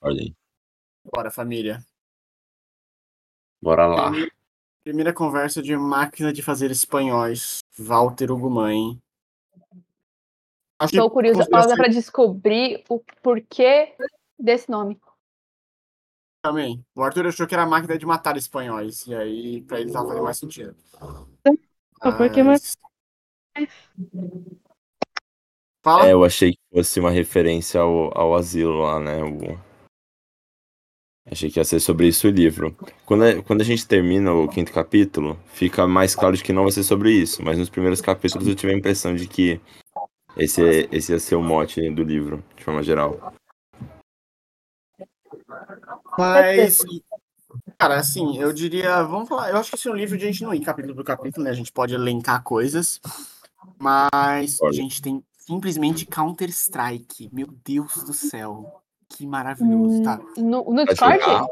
Ordem. 0.00 0.36
Bora, 1.04 1.30
família. 1.30 1.84
Bora 3.62 3.86
lá. 3.86 4.10
Primeira, 4.10 4.32
primeira 4.82 5.12
conversa 5.12 5.62
de 5.62 5.76
máquina 5.76 6.32
de 6.32 6.42
fazer 6.42 6.70
espanhóis. 6.70 7.60
Walter 7.78 8.30
Ugumãe. 8.30 9.00
Estou 10.82 11.08
que 11.10 11.14
curiosa 11.14 11.38
conspiração 11.40 11.76
para 11.76 11.88
descobrir 11.88 12.84
o 12.88 12.98
porquê 13.22 13.94
desse 14.38 14.70
nome. 14.70 14.98
também. 16.42 16.82
O 16.94 17.02
Arthur 17.02 17.26
achou 17.26 17.46
que 17.46 17.52
era 17.54 17.66
máquina 17.66 17.98
de 17.98 18.06
matar 18.06 18.34
espanhóis. 18.38 19.06
E 19.06 19.14
aí, 19.14 19.60
pra 19.62 19.78
ele, 19.78 19.92
tava 19.92 20.08
fazendo 20.08 20.24
mais 20.24 20.38
sentido. 20.38 20.74
Ah, 22.00 22.12
porque 22.12 22.42
mais- 22.42 22.78
Fala. 25.82 26.06
É, 26.06 26.12
eu 26.12 26.24
achei 26.24 26.52
que 26.52 26.60
fosse 26.72 27.00
uma 27.00 27.10
referência 27.10 27.80
ao, 27.80 28.16
ao 28.16 28.34
asilo 28.34 28.82
lá, 28.82 29.00
né? 29.00 29.22
O... 29.22 29.58
Achei 31.30 31.50
que 31.50 31.58
ia 31.58 31.64
ser 31.64 31.80
sobre 31.80 32.08
isso 32.08 32.28
o 32.28 32.30
livro. 32.30 32.76
Quando 33.06 33.24
a, 33.24 33.42
quando 33.42 33.60
a 33.62 33.64
gente 33.64 33.86
termina 33.86 34.32
o 34.32 34.48
quinto 34.48 34.72
capítulo, 34.72 35.38
fica 35.46 35.86
mais 35.86 36.14
claro 36.14 36.36
de 36.36 36.42
que 36.42 36.52
não 36.52 36.64
vai 36.64 36.72
ser 36.72 36.82
sobre 36.82 37.12
isso. 37.12 37.42
Mas 37.42 37.56
nos 37.56 37.70
primeiros 37.70 38.00
capítulos 38.00 38.46
eu 38.46 38.54
tive 38.54 38.72
a 38.72 38.76
impressão 38.76 39.14
de 39.14 39.26
que 39.26 39.60
esse, 40.36 40.88
esse 40.92 41.12
ia 41.12 41.18
ser 41.18 41.36
o 41.36 41.42
mote 41.42 41.88
do 41.90 42.02
livro, 42.02 42.44
de 42.56 42.64
forma 42.64 42.82
geral. 42.82 43.32
Mas, 46.18 46.78
cara, 47.78 47.98
assim, 47.98 48.38
eu 48.38 48.52
diria, 48.52 49.02
vamos 49.02 49.28
falar, 49.28 49.50
eu 49.50 49.56
acho 49.56 49.70
que 49.70 49.76
esse 49.76 49.88
é 49.88 49.90
um 49.90 49.96
livro 49.96 50.18
de 50.18 50.24
a 50.24 50.26
gente 50.26 50.42
não 50.42 50.52
ir 50.52 50.60
capítulo 50.60 50.94
por 50.94 51.04
capítulo, 51.04 51.44
né? 51.44 51.50
A 51.50 51.54
gente 51.54 51.72
pode 51.72 51.94
elencar 51.94 52.42
coisas, 52.42 53.00
mas 53.78 54.60
a 54.60 54.72
gente 54.72 55.00
tem 55.00 55.22
simplesmente 55.40 56.06
Counter-Strike. 56.06 57.30
Meu 57.32 57.46
Deus 57.48 57.94
do 58.04 58.12
céu. 58.12 58.82
Que 59.08 59.26
maravilhoso, 59.26 60.02
tá? 60.04 60.18
No, 60.36 60.64
no 60.64 60.84
Pra 60.84 60.84
Discord? 60.84 61.18
jogar? 61.20 61.46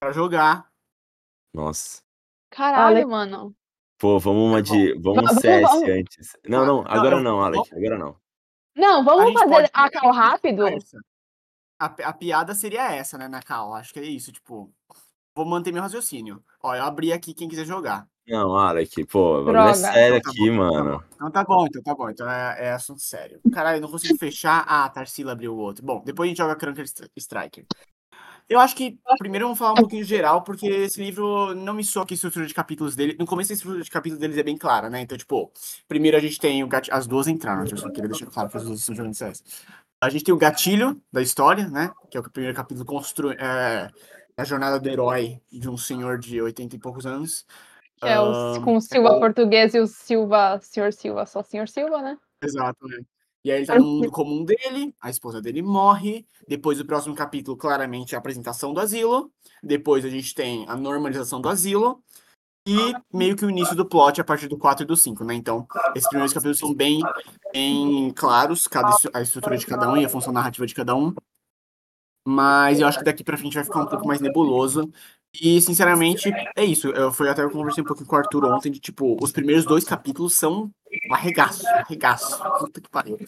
Pra 0.00 0.12
jogar. 0.12 0.68
Nossa. 1.54 2.02
Caralho, 2.50 2.96
Olha- 2.96 3.06
mano. 3.06 3.54
Pô, 3.98 4.18
vamos 4.18 4.44
uma 4.48 4.62
de. 4.62 4.94
Vamos 4.94 5.24
Vamos, 5.24 5.40
CS 5.42 5.62
vamos. 5.68 5.88
antes. 5.88 6.36
Não, 6.48 6.64
não, 6.64 6.80
agora 6.86 7.20
não, 7.20 7.42
Alex. 7.42 7.72
Agora 7.72 7.98
não. 7.98 8.16
Não, 8.76 9.00
A 9.00 9.02
vamos 9.02 9.24
gente 9.26 9.38
fazer 9.40 9.50
pode- 9.54 9.70
a 9.72 9.90
cal 9.90 10.12
rápido? 10.12 10.64
A, 11.80 11.86
a 11.86 12.12
piada 12.12 12.54
seria 12.54 12.92
essa, 12.92 13.18
né, 13.18 13.26
na 13.28 13.42
cal. 13.42 13.74
Acho 13.74 13.92
que 13.92 13.98
é 14.00 14.04
isso, 14.04 14.30
tipo. 14.32 14.72
Vou 15.34 15.44
manter 15.44 15.72
meu 15.72 15.82
raciocínio. 15.82 16.42
Ó, 16.62 16.74
eu 16.74 16.82
abri 16.84 17.12
aqui 17.12 17.34
quem 17.34 17.48
quiser 17.48 17.64
jogar. 17.66 18.08
Não, 18.28 18.56
Alex, 18.56 18.94
pô, 19.10 19.36
bagulho 19.44 19.52
Droga. 19.54 19.70
é 19.70 19.74
sério 19.74 20.16
Então 20.16 20.22
tá 20.22 20.30
aqui, 20.30 20.50
bom, 20.50 20.56
tá 20.56 20.82
mano. 20.82 21.04
Então 21.14 21.30
tá 21.30 21.44
bom, 21.44 21.66
então 21.66 21.82
tá 21.82 21.94
bom. 21.94 22.10
Então 22.10 22.30
é, 22.30 22.66
é 22.66 22.72
assunto 22.72 23.00
sério. 23.00 23.40
Caralho, 23.50 23.78
eu 23.78 23.80
não 23.80 23.90
consigo 23.90 24.18
fechar. 24.18 24.64
Ah, 24.68 24.84
a 24.84 24.88
Tarsila 24.88 25.32
abriu 25.32 25.54
o 25.54 25.58
outro. 25.58 25.84
Bom, 25.84 26.02
depois 26.04 26.26
a 26.26 26.28
gente 26.28 26.38
joga 26.38 26.54
Crunker 26.56 26.84
Stri- 26.84 27.10
Striker. 27.16 27.64
Eu 28.48 28.58
acho 28.60 28.74
que 28.74 28.98
primeiro 29.18 29.44
vamos 29.46 29.58
falar 29.58 29.72
um 29.72 29.76
pouquinho 29.76 30.04
geral, 30.04 30.42
porque 30.42 30.66
esse 30.66 31.02
livro 31.02 31.54
não 31.54 31.74
me 31.74 31.84
soa 31.84 32.06
que 32.06 32.14
a 32.14 32.16
estrutura 32.16 32.46
de 32.46 32.54
capítulos 32.54 32.96
dele. 32.96 33.14
No 33.18 33.26
começo 33.26 33.52
a 33.52 33.54
estrutura 33.54 33.82
de 33.84 33.90
capítulos 33.90 34.18
deles 34.20 34.38
é 34.38 34.42
bem 34.42 34.56
clara, 34.56 34.88
né? 34.88 35.02
Então, 35.02 35.18
tipo, 35.18 35.52
primeiro 35.86 36.16
a 36.16 36.20
gente 36.20 36.38
tem 36.40 36.64
o 36.64 36.68
gatilho. 36.68 36.96
As 36.96 37.06
duas 37.06 37.26
entraram, 37.28 37.66
eu 37.66 37.76
só 37.76 37.90
queria 37.90 38.08
deixar 38.08 38.26
claro 38.26 38.48
que 38.48 38.56
as 38.56 38.64
duas 38.64 38.80
estão 38.80 38.94
jogando 38.94 39.14
CS. 39.14 39.42
A 40.00 40.08
gente 40.08 40.24
tem 40.24 40.32
o 40.34 40.38
gatilho 40.38 40.98
da 41.12 41.20
história, 41.20 41.68
né? 41.68 41.90
Que 42.10 42.16
é 42.16 42.20
o 42.20 42.30
primeiro 42.30 42.56
capítulo 42.56 42.86
construi. 42.86 43.34
É, 43.38 43.90
a 44.36 44.44
jornada 44.44 44.78
do 44.80 44.88
herói 44.88 45.42
de 45.52 45.68
um 45.68 45.76
senhor 45.76 46.18
de 46.18 46.40
80 46.40 46.76
e 46.76 46.78
poucos 46.78 47.04
anos. 47.04 47.44
Que 48.00 48.08
é 48.08 48.20
o, 48.20 48.24
Ahn, 48.24 48.62
com 48.62 48.76
o 48.76 48.80
Silva 48.80 49.18
português 49.18 49.74
e 49.74 49.80
o 49.80 49.86
Silva, 49.86 50.58
senhor 50.62 50.92
Silva, 50.92 51.26
só 51.26 51.42
senhor 51.42 51.68
Silva, 51.68 52.00
né? 52.00 52.18
Exato, 52.42 52.86
né? 52.86 52.98
E 53.44 53.50
aí 53.50 53.58
ele 53.58 53.66
tá 53.66 53.78
no 53.78 53.84
mundo 53.84 54.10
comum 54.10 54.44
dele, 54.44 54.94
a 55.00 55.10
esposa 55.10 55.40
dele 55.40 55.62
morre. 55.62 56.26
Depois, 56.46 56.80
o 56.80 56.84
próximo 56.84 57.14
capítulo, 57.14 57.56
claramente, 57.56 58.14
é 58.14 58.16
a 58.16 58.18
apresentação 58.18 58.74
do 58.74 58.80
asilo. 58.80 59.32
Depois 59.62 60.04
a 60.04 60.08
gente 60.08 60.34
tem 60.34 60.64
a 60.68 60.76
normalização 60.76 61.40
do 61.40 61.48
asilo. 61.48 62.02
E 62.66 62.92
meio 63.10 63.34
que 63.34 63.46
o 63.46 63.50
início 63.50 63.74
do 63.74 63.86
plot 63.86 64.20
a 64.20 64.24
partir 64.24 64.48
do 64.48 64.58
4 64.58 64.84
e 64.84 64.86
do 64.86 64.94
5, 64.94 65.24
né? 65.24 65.34
Então, 65.34 65.66
esses 65.94 66.06
primeiros 66.08 66.34
capítulos 66.34 66.58
são 66.58 66.74
bem, 66.74 67.00
bem 67.50 68.12
claros, 68.14 68.68
cada, 68.68 68.94
a 69.14 69.22
estrutura 69.22 69.56
de 69.56 69.64
cada 69.64 69.90
um 69.90 69.96
e 69.96 70.04
a 70.04 70.08
função 70.08 70.32
narrativa 70.32 70.66
de 70.66 70.74
cada 70.74 70.94
um. 70.94 71.14
Mas 72.26 72.78
eu 72.78 72.86
acho 72.86 72.98
que 72.98 73.04
daqui 73.04 73.24
pra 73.24 73.38
frente 73.38 73.54
vai 73.54 73.64
ficar 73.64 73.80
um 73.80 73.86
pouco 73.86 74.06
mais 74.06 74.20
nebuloso. 74.20 74.92
E, 75.34 75.60
sinceramente, 75.60 76.30
é 76.56 76.64
isso. 76.64 76.88
Eu 76.88 77.12
fui 77.12 77.28
até 77.28 77.42
eu 77.42 77.50
conversei 77.50 77.82
um 77.82 77.86
pouco 77.86 78.04
com 78.04 78.16
o 78.16 78.18
Arthur 78.18 78.44
ontem 78.46 78.70
de 78.72 78.80
tipo, 78.80 79.16
os 79.22 79.30
primeiros 79.30 79.64
dois 79.64 79.84
capítulos 79.84 80.34
são 80.34 80.70
arregaço, 81.10 81.66
arregaço. 81.66 82.42
Puta 82.58 82.80
que 82.80 82.88
pariu. 82.88 83.18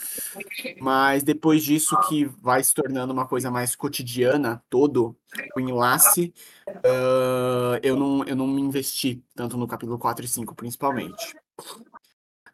Mas 0.80 1.22
depois 1.22 1.62
disso, 1.62 1.96
que 2.08 2.24
vai 2.24 2.64
se 2.64 2.74
tornando 2.74 3.12
uma 3.12 3.26
coisa 3.26 3.50
mais 3.50 3.76
cotidiana, 3.76 4.62
todo 4.70 5.14
o 5.54 5.60
enlace, 5.60 6.32
ah, 6.66 7.78
eu, 7.82 7.96
não, 7.96 8.24
eu 8.24 8.34
não 8.34 8.46
me 8.46 8.60
investi 8.60 9.22
tanto 9.34 9.56
no 9.56 9.68
capítulo 9.68 9.98
4 9.98 10.24
e 10.24 10.28
5, 10.28 10.54
principalmente. 10.54 11.36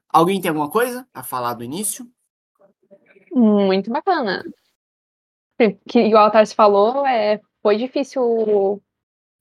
Alguém 0.08 0.40
tem 0.40 0.48
alguma 0.48 0.70
coisa 0.70 1.06
a 1.14 1.22
falar 1.22 1.54
do 1.54 1.64
início? 1.64 2.10
Muito 3.32 3.90
bacana. 3.90 4.44
Que, 5.88 6.00
igual 6.00 6.26
a 6.26 6.30
Tarsi 6.30 6.54
falou, 6.54 7.06
é, 7.06 7.40
foi 7.62 7.76
difícil 7.76 8.82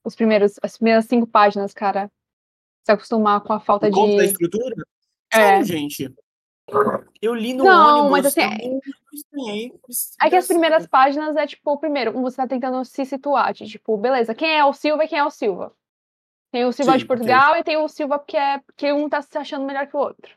os 0.06 0.14
primeiros, 0.14 0.58
as 0.62 0.76
primeiras 0.76 1.04
cinco 1.06 1.26
páginas, 1.26 1.74
cara. 1.74 2.10
Se 2.84 2.92
acostumar 2.92 3.40
com 3.42 3.52
a 3.52 3.58
falta 3.60 3.88
Por 3.88 3.94
conta 3.94 4.16
da 4.16 4.22
de. 4.22 4.28
estrutura? 4.28 4.74
É. 5.32 5.36
Sério, 5.36 5.64
gente. 5.64 6.14
Eu 7.22 7.34
li 7.34 7.52
no 7.54 7.64
Não, 7.64 8.06
ônibus. 8.06 8.10
mas 8.10 8.26
assim, 8.26 8.80
estranhei. 9.12 9.72
É 10.20 10.30
que 10.30 10.36
as 10.36 10.46
primeiras 10.48 10.86
páginas 10.86 11.36
é 11.36 11.46
tipo, 11.46 11.76
primeiro, 11.78 12.12
você 12.12 12.36
tá 12.36 12.46
tentando 12.46 12.84
se 12.84 13.04
situar, 13.04 13.52
de, 13.52 13.66
tipo, 13.66 13.96
beleza, 13.96 14.34
quem 14.34 14.56
é 14.56 14.64
o 14.64 14.72
Silva 14.72 15.04
e 15.04 15.08
quem 15.08 15.18
é 15.18 15.24
o 15.24 15.30
Silva? 15.30 15.72
Tem 16.52 16.64
o 16.64 16.72
Silva 16.72 16.92
Sim, 16.92 16.98
de 16.98 17.06
Portugal 17.06 17.56
e 17.56 17.62
tem 17.64 17.76
o 17.76 17.88
Silva 17.88 18.18
que 18.18 18.36
é 18.36 18.60
que 18.76 18.92
um 18.92 19.08
tá 19.08 19.20
se 19.22 19.36
achando 19.36 19.64
melhor 19.64 19.86
que 19.86 19.96
o 19.96 20.00
outro. 20.00 20.32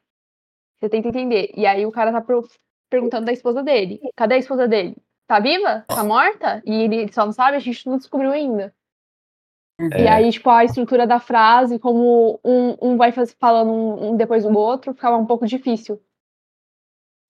Você 0.79 0.89
tenta 0.89 1.07
entender. 1.07 1.51
E 1.55 1.65
aí 1.65 1.85
o 1.85 1.91
cara 1.91 2.11
tá 2.11 2.21
pro- 2.21 2.47
perguntando 2.89 3.25
da 3.25 3.31
esposa 3.33 3.61
dele. 3.63 3.99
Cadê 4.15 4.35
a 4.35 4.39
esposa 4.39 4.67
dele? 4.67 4.95
Tá 5.27 5.39
viva? 5.39 5.85
Tá 5.87 6.03
morta? 6.03 6.61
E 6.65 6.73
ele 6.83 7.11
só 7.11 7.25
não 7.25 7.31
sabe, 7.33 7.57
a 7.57 7.59
gente 7.59 7.85
não 7.87 7.97
descobriu 7.97 8.31
ainda. 8.31 8.73
E 9.79 10.05
É. 10.05 10.09
aí, 10.09 10.31
tipo, 10.31 10.49
a 10.49 10.65
estrutura 10.65 11.07
da 11.07 11.19
frase, 11.19 11.79
como 11.79 12.39
um, 12.43 12.75
um 12.81 12.97
vai 12.97 13.13
falando 13.39 13.71
um, 13.71 14.09
um 14.11 14.17
depois 14.17 14.43
do 14.43 14.57
outro, 14.57 14.93
ficava 14.93 15.17
um 15.17 15.25
pouco 15.25 15.45
difícil. 15.47 16.01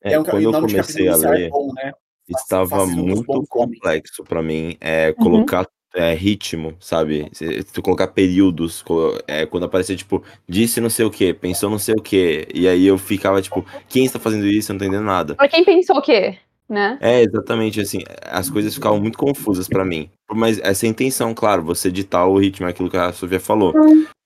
É, 0.01 0.17
um, 0.19 0.23
quando 0.23 0.43
eu 0.43 0.61
comecei 0.61 1.07
a 1.07 1.13
é 1.13 1.17
ler, 1.17 1.49
bom, 1.49 1.71
né? 1.73 1.91
estava 2.27 2.85
muito 2.87 3.45
complexo 3.47 4.23
pra 4.23 4.41
mim 4.41 4.77
é, 4.79 5.09
Uhum. 5.09 5.15
colocar 5.15 5.67
é, 5.93 6.13
ritmo, 6.13 6.75
sabe? 6.79 7.27
Se, 7.33 7.63
tu 7.65 7.81
colocar 7.81 8.07
períodos, 8.07 8.83
é, 9.27 9.45
quando 9.45 9.65
aparecia, 9.65 9.95
tipo, 9.95 10.23
disse 10.47 10.79
não 10.79 10.89
sei 10.89 11.05
o 11.05 11.11
que, 11.11 11.33
pensou 11.33 11.69
não 11.69 11.79
sei 11.79 11.95
o 11.95 12.01
que, 12.01 12.47
e 12.53 12.67
aí 12.67 12.85
eu 12.85 12.97
ficava, 12.97 13.41
tipo, 13.41 13.65
quem 13.87 14.05
está 14.05 14.19
fazendo 14.19 14.45
isso? 14.47 14.71
Eu 14.71 14.75
não 14.75 14.79
tô 14.79 14.85
entendendo 14.85 15.05
nada. 15.05 15.35
Pra 15.35 15.47
quem 15.47 15.65
pensou 15.65 15.97
o 15.97 16.01
quê? 16.01 16.37
Né? 16.69 16.99
É, 17.01 17.23
exatamente, 17.23 17.81
assim, 17.81 18.03
as 18.21 18.47
coisas 18.47 18.75
ficavam 18.75 18.99
muito 18.99 19.17
confusas 19.17 19.67
pra 19.67 19.83
mim. 19.83 20.09
Mas 20.31 20.59
essa 20.59 20.85
é 20.85 20.87
a 20.87 20.91
intenção, 20.91 21.33
claro, 21.33 21.63
você 21.63 21.91
ditar 21.91 22.27
o 22.27 22.37
ritmo, 22.37 22.67
aquilo 22.67 22.91
que 22.91 22.97
a 22.97 23.11
Sofia 23.11 23.39
falou. 23.39 23.73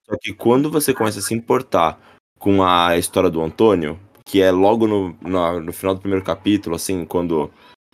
Só 0.06 0.18
que 0.22 0.34
quando 0.34 0.70
você 0.70 0.94
começa 0.94 1.20
a 1.20 1.22
se 1.22 1.34
importar 1.34 1.98
com 2.38 2.62
a 2.62 2.98
história 2.98 3.30
do 3.30 3.42
Antônio, 3.42 3.98
que 4.26 4.42
é 4.42 4.52
logo 4.52 4.86
no, 4.86 5.16
no, 5.22 5.60
no 5.62 5.72
final 5.72 5.96
do 5.96 6.02
primeiro 6.02 6.26
capítulo, 6.26 6.76
assim, 6.76 7.06
quando. 7.06 7.50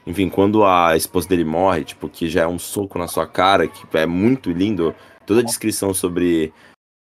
Enfim, 0.07 0.27
quando 0.27 0.65
a 0.65 0.97
esposa 0.97 1.27
dele 1.27 1.43
morre, 1.43 1.83
tipo, 1.83 2.09
que 2.09 2.27
já 2.27 2.43
é 2.43 2.47
um 2.47 2.57
soco 2.57 2.97
na 2.97 3.07
sua 3.07 3.27
cara, 3.27 3.67
que 3.67 3.85
é 3.95 4.07
muito 4.07 4.49
lindo, 4.51 4.95
toda 5.25 5.41
a 5.41 5.43
descrição 5.43 5.93
sobre, 5.93 6.51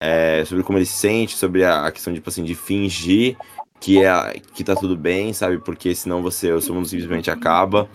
é, 0.03 0.45
sobre 0.45 0.63
como 0.63 0.77
ele 0.77 0.85
se 0.85 0.99
sente, 0.99 1.35
sobre 1.35 1.65
a, 1.65 1.87
a 1.87 1.93
questão, 1.93 2.13
tipo 2.13 2.29
assim, 2.29 2.45
de 2.45 2.55
fingir 2.55 3.39
que, 3.81 4.03
é, 4.03 4.41
que 4.55 4.65
tá 4.65 4.75
tudo 4.75 4.97
bem, 4.97 5.33
sabe? 5.33 5.59
Porque 5.59 5.95
senão 5.95 6.23
você, 6.23 6.53
o 6.53 6.61
seu 6.61 6.75
mundo 6.75 6.89
simplesmente 6.89 7.31
acaba. 7.31 7.89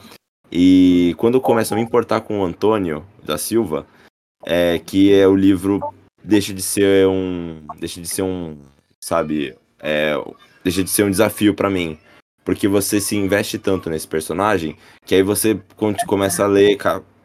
E 0.52 1.16
quando 1.18 1.36
eu 1.36 1.42
começo 1.42 1.74
a 1.74 1.78
me 1.78 1.84
importar 1.84 2.22
com 2.22 2.40
o 2.40 2.46
Antônio 2.46 3.06
da 3.24 3.38
Silva, 3.38 3.88
é 4.46 4.80
que 4.80 5.13
é 5.13 5.28
o 5.28 5.36
livro 5.36 5.81
deixa 6.24 6.54
de 6.54 6.62
ser 6.62 7.07
um. 7.07 7.66
Deixa 7.80 8.00
de 8.00 8.07
ser 8.07 8.22
um. 8.22 8.57
Sabe? 9.00 9.56
É, 9.80 10.13
deixa 10.63 10.84
de 10.84 10.90
ser 10.90 11.04
um 11.04 11.12
desafio 11.12 11.54
pra 11.54 11.69
mim. 11.69 11.98
Porque 12.46 12.68
você 12.68 13.00
se 13.00 13.16
investe 13.16 13.57
tanto 13.57 13.90
nesse 13.90 14.07
personagem 14.07 14.78
que 15.06 15.16
aí 15.16 15.24
você 15.24 15.60
começa 16.06 16.44
a 16.44 16.48
ler 16.48 16.78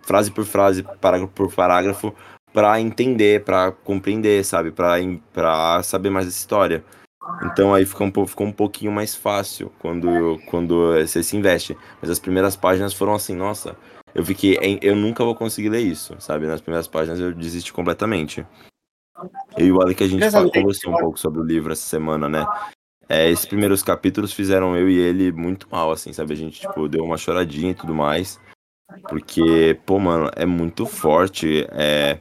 frase 0.03 0.31
por 0.31 0.45
frase, 0.45 0.85
parágrafo 1.01 1.33
por 1.35 1.53
parágrafo, 1.53 2.15
pra 2.53 2.81
entender, 2.81 3.45
pra 3.45 3.73
compreender, 3.73 4.45
sabe? 4.45 4.73
Pra 4.73 5.83
saber 5.83 6.11
mais 6.11 6.27
dessa 6.27 6.39
história. 6.39 6.85
Então 7.45 7.75
aí 7.75 7.85
fica 7.85 8.05
um, 8.05 8.27
ficou 8.27 8.47
um 8.47 8.53
pouquinho 8.53 8.91
mais 8.93 9.15
fácil 9.15 9.71
quando, 9.79 10.41
quando 10.47 10.93
você 10.93 11.23
se 11.23 11.37
investe. 11.37 11.77
Mas 12.01 12.11
as 12.11 12.19
primeiras 12.19 12.57
páginas 12.57 12.93
foram 12.95 13.15
assim, 13.15 13.35
nossa, 13.35 13.77
eu 14.15 14.23
vi 14.25 14.35
que 14.35 14.55
em- 14.57 14.79
eu 14.83 14.97
nunca 14.97 15.25
vou 15.25 15.35
conseguir 15.35 15.69
ler 15.69 15.81
isso, 15.83 16.15
sabe? 16.19 16.47
Nas 16.47 16.61
primeiras 16.61 16.89
páginas 16.89 17.21
eu 17.21 17.33
desisti 17.35 17.73
completamente. 17.73 18.47
E 19.57 19.71
o 19.73 19.81
Alec, 19.81 20.03
a 20.03 20.07
gente 20.07 20.21
conversou 20.61 20.93
um 20.93 20.97
pouco 21.03 21.19
sobre 21.19 21.41
o 21.41 21.45
livro 21.45 21.73
essa 21.73 21.83
semana, 21.87 22.29
né? 22.29 22.47
É, 23.09 23.29
esses 23.31 23.47
primeiros 23.47 23.83
capítulos 23.83 24.33
fizeram 24.33 24.77
eu 24.77 24.89
e 24.89 24.99
ele 24.99 25.33
muito 25.33 25.67
mal, 25.71 25.91
assim, 25.91 26.13
sabe? 26.13 26.35
A 26.35 26.37
gente, 26.37 26.61
tipo, 26.61 26.89
deu 26.89 27.03
uma 27.03 27.17
choradinha 27.17 27.71
e 27.71 27.75
tudo 27.75 27.95
mais. 27.95 28.39
Porque, 29.09 29.79
pô, 29.87 29.99
mano, 29.99 30.31
é 30.37 30.47
muito 30.47 30.87
forte 30.87 31.67
é, 31.73 32.19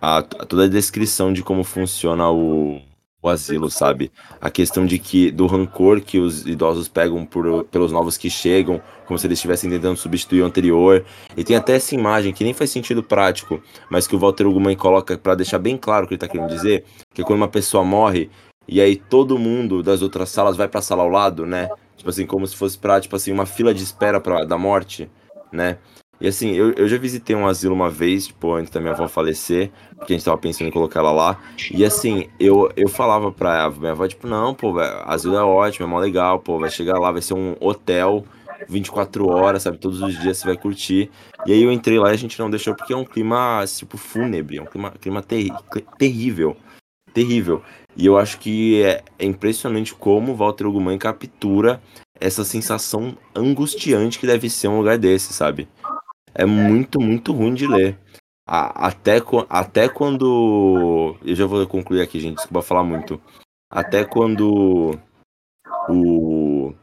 a, 0.00 0.22
toda 0.22 0.64
a 0.64 0.68
descrição 0.68 1.32
de 1.32 1.42
como 1.42 1.62
funciona 1.64 2.30
o, 2.30 2.80
o 3.24 3.28
asilo, 3.30 3.70
sabe? 3.70 4.12
A 4.38 4.50
questão 4.50 4.84
de 4.84 4.98
que 4.98 5.30
do 5.30 5.46
rancor 5.46 6.02
que 6.02 6.18
os 6.18 6.44
idosos 6.46 6.88
pegam 6.88 7.24
por, 7.24 7.64
pelos 7.64 7.90
novos 7.90 8.18
que 8.18 8.28
chegam, 8.28 8.82
como 9.06 9.18
se 9.18 9.26
eles 9.26 9.38
estivessem 9.38 9.70
tentando 9.70 9.96
substituir 9.96 10.42
o 10.42 10.44
anterior. 10.44 11.02
E 11.34 11.42
tem 11.42 11.56
até 11.56 11.76
essa 11.76 11.94
imagem 11.94 12.34
que 12.34 12.44
nem 12.44 12.52
faz 12.52 12.70
sentido 12.70 13.02
prático, 13.02 13.62
mas 13.90 14.06
que 14.06 14.14
o 14.14 14.18
Walter 14.18 14.46
Ugman 14.46 14.76
coloca 14.76 15.16
para 15.16 15.34
deixar 15.34 15.58
bem 15.58 15.78
claro 15.78 16.04
o 16.04 16.08
que 16.08 16.14
ele 16.14 16.20
tá 16.20 16.28
querendo 16.28 16.50
dizer, 16.50 16.84
que 17.14 17.22
é 17.22 17.24
quando 17.24 17.38
uma 17.38 17.48
pessoa 17.48 17.82
morre 17.82 18.30
e 18.68 18.80
aí 18.80 18.94
todo 18.94 19.38
mundo 19.38 19.82
das 19.82 20.02
outras 20.02 20.28
salas 20.28 20.56
vai 20.56 20.68
para 20.68 20.80
a 20.80 20.82
sala 20.82 21.02
ao 21.02 21.08
lado, 21.08 21.46
né? 21.46 21.68
Tipo 21.96 22.10
assim, 22.10 22.26
como 22.26 22.46
se 22.46 22.54
fosse 22.54 22.76
para 22.76 23.00
tipo 23.00 23.16
assim, 23.16 23.32
uma 23.32 23.46
fila 23.46 23.72
de 23.72 23.82
espera 23.82 24.20
para 24.20 24.44
da 24.44 24.58
morte, 24.58 25.10
né? 25.50 25.78
E 26.24 26.26
assim, 26.26 26.52
eu, 26.52 26.72
eu 26.72 26.88
já 26.88 26.96
visitei 26.96 27.36
um 27.36 27.46
asilo 27.46 27.74
uma 27.74 27.90
vez, 27.90 28.28
tipo, 28.28 28.54
antes 28.54 28.72
da 28.72 28.80
minha 28.80 28.94
avó 28.94 29.06
falecer, 29.06 29.70
porque 29.94 30.14
a 30.14 30.16
gente 30.16 30.24
tava 30.24 30.38
pensando 30.38 30.68
em 30.68 30.70
colocar 30.70 31.00
ela 31.00 31.12
lá. 31.12 31.38
E 31.70 31.84
assim, 31.84 32.30
eu, 32.40 32.72
eu 32.74 32.88
falava 32.88 33.30
pra 33.30 33.68
minha 33.68 33.92
avó, 33.92 34.08
tipo, 34.08 34.26
não, 34.26 34.54
pô, 34.54 34.72
véio, 34.72 35.02
asilo 35.04 35.36
é 35.36 35.42
ótimo, 35.42 35.86
é 35.86 35.90
mó 35.90 35.98
legal, 35.98 36.38
pô, 36.38 36.58
vai 36.58 36.70
chegar 36.70 36.98
lá, 36.98 37.12
vai 37.12 37.20
ser 37.20 37.34
um 37.34 37.54
hotel 37.60 38.24
24 38.66 39.28
horas, 39.28 39.64
sabe? 39.64 39.76
Todos 39.76 40.00
os 40.00 40.18
dias 40.18 40.38
você 40.38 40.46
vai 40.46 40.56
curtir. 40.56 41.10
E 41.44 41.52
aí 41.52 41.62
eu 41.62 41.70
entrei 41.70 41.98
lá 41.98 42.08
e 42.08 42.14
a 42.14 42.16
gente 42.16 42.38
não 42.38 42.48
deixou 42.48 42.74
porque 42.74 42.94
é 42.94 42.96
um 42.96 43.04
clima, 43.04 43.62
tipo, 43.66 43.98
fúnebre, 43.98 44.56
é 44.56 44.62
um 44.62 44.66
clima, 44.66 44.94
clima 44.98 45.22
terri 45.22 45.52
terrível. 45.98 46.56
Terrível. 47.12 47.60
E 47.94 48.06
eu 48.06 48.16
acho 48.16 48.38
que 48.38 48.82
é, 48.82 49.04
é 49.18 49.26
impressionante 49.26 49.94
como 49.94 50.32
o 50.32 50.36
Walter 50.36 50.66
Ugumãe 50.66 50.96
captura 50.96 51.82
essa 52.18 52.44
sensação 52.44 53.14
angustiante 53.34 54.18
que 54.18 54.26
deve 54.26 54.48
ser 54.48 54.68
um 54.68 54.78
lugar 54.78 54.96
desse, 54.96 55.34
sabe? 55.34 55.68
É 56.34 56.44
muito, 56.44 57.00
muito 57.00 57.32
ruim 57.32 57.54
de 57.54 57.66
ler. 57.66 57.98
até, 58.46 59.22
até 59.48 59.88
quando. 59.88 61.16
Eu 61.24 61.34
já 61.34 61.46
vou 61.46 61.66
concluir 61.66 62.02
aqui, 62.02 62.20
gente, 62.20 62.36
desculpa 62.36 62.62
falar 62.62 62.84
muito. 62.84 63.20
Até 63.70 64.04
quando 64.04 64.98
o. 65.88 66.74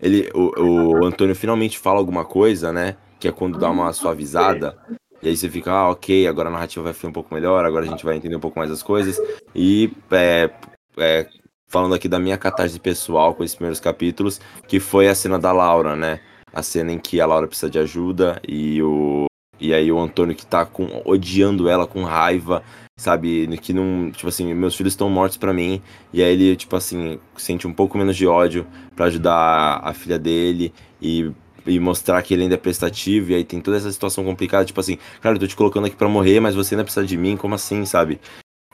Ele, 0.00 0.30
o, 0.34 1.00
o 1.00 1.04
Antônio 1.04 1.34
finalmente 1.34 1.78
fala 1.78 1.98
alguma 1.98 2.24
coisa, 2.24 2.72
né? 2.72 2.96
Que 3.18 3.28
é 3.28 3.32
quando 3.32 3.58
dá 3.58 3.70
uma 3.70 3.92
suavizada. 3.92 4.76
E 5.22 5.28
aí 5.28 5.36
você 5.36 5.50
fica, 5.50 5.70
ah, 5.70 5.90
ok, 5.90 6.26
agora 6.26 6.48
a 6.48 6.52
narrativa 6.52 6.84
vai 6.84 6.94
ficar 6.94 7.08
um 7.08 7.12
pouco 7.12 7.34
melhor, 7.34 7.64
agora 7.64 7.84
a 7.84 7.88
gente 7.88 8.04
vai 8.04 8.16
entender 8.16 8.36
um 8.36 8.40
pouco 8.40 8.58
mais 8.58 8.70
as 8.70 8.82
coisas. 8.82 9.18
E 9.54 9.92
é, 10.10 10.50
é, 10.96 11.28
falando 11.68 11.94
aqui 11.94 12.08
da 12.08 12.18
minha 12.18 12.38
catarse 12.38 12.80
pessoal 12.80 13.34
com 13.34 13.44
esses 13.44 13.54
primeiros 13.54 13.80
capítulos, 13.80 14.40
que 14.66 14.80
foi 14.80 15.08
a 15.08 15.14
cena 15.14 15.38
da 15.38 15.52
Laura, 15.52 15.94
né? 15.94 16.20
A 16.52 16.62
cena 16.62 16.92
em 16.92 16.98
que 16.98 17.20
a 17.20 17.26
Laura 17.26 17.46
precisa 17.46 17.70
de 17.70 17.78
ajuda 17.78 18.40
e 18.46 18.82
o 18.82 19.26
e 19.60 19.74
aí 19.74 19.92
o 19.92 20.00
Antônio 20.00 20.34
que 20.34 20.46
tá 20.46 20.64
com, 20.64 21.02
odiando 21.04 21.68
ela 21.68 21.86
com 21.86 22.02
raiva, 22.02 22.62
sabe, 22.98 23.46
que 23.58 23.74
não, 23.74 24.10
tipo 24.10 24.26
assim, 24.28 24.54
meus 24.54 24.74
filhos 24.74 24.94
estão 24.94 25.10
mortos 25.10 25.36
para 25.36 25.52
mim, 25.52 25.82
e 26.14 26.22
aí 26.22 26.32
ele, 26.32 26.56
tipo 26.56 26.74
assim, 26.76 27.20
sente 27.36 27.66
um 27.66 27.72
pouco 27.72 27.98
menos 27.98 28.16
de 28.16 28.26
ódio 28.26 28.66
para 28.96 29.04
ajudar 29.06 29.80
a 29.84 29.92
filha 29.92 30.18
dele 30.18 30.72
e 31.00 31.30
e 31.66 31.78
mostrar 31.78 32.22
que 32.22 32.34
ele 32.34 32.44
ainda 32.44 32.54
é 32.54 32.58
prestativo, 32.58 33.30
e 33.30 33.34
aí 33.34 33.44
tem 33.44 33.60
toda 33.60 33.76
essa 33.76 33.92
situação 33.92 34.24
complicada, 34.24 34.64
tipo 34.64 34.80
assim, 34.80 34.98
cara, 35.20 35.36
eu 35.36 35.40
tô 35.40 35.46
te 35.46 35.56
colocando 35.56 35.86
aqui 35.86 35.96
para 35.96 36.08
morrer, 36.08 36.40
mas 36.40 36.54
você 36.54 36.74
ainda 36.74 36.84
precisa 36.84 37.06
de 37.06 37.16
mim, 37.16 37.36
como 37.36 37.54
assim, 37.54 37.84
sabe? 37.84 38.20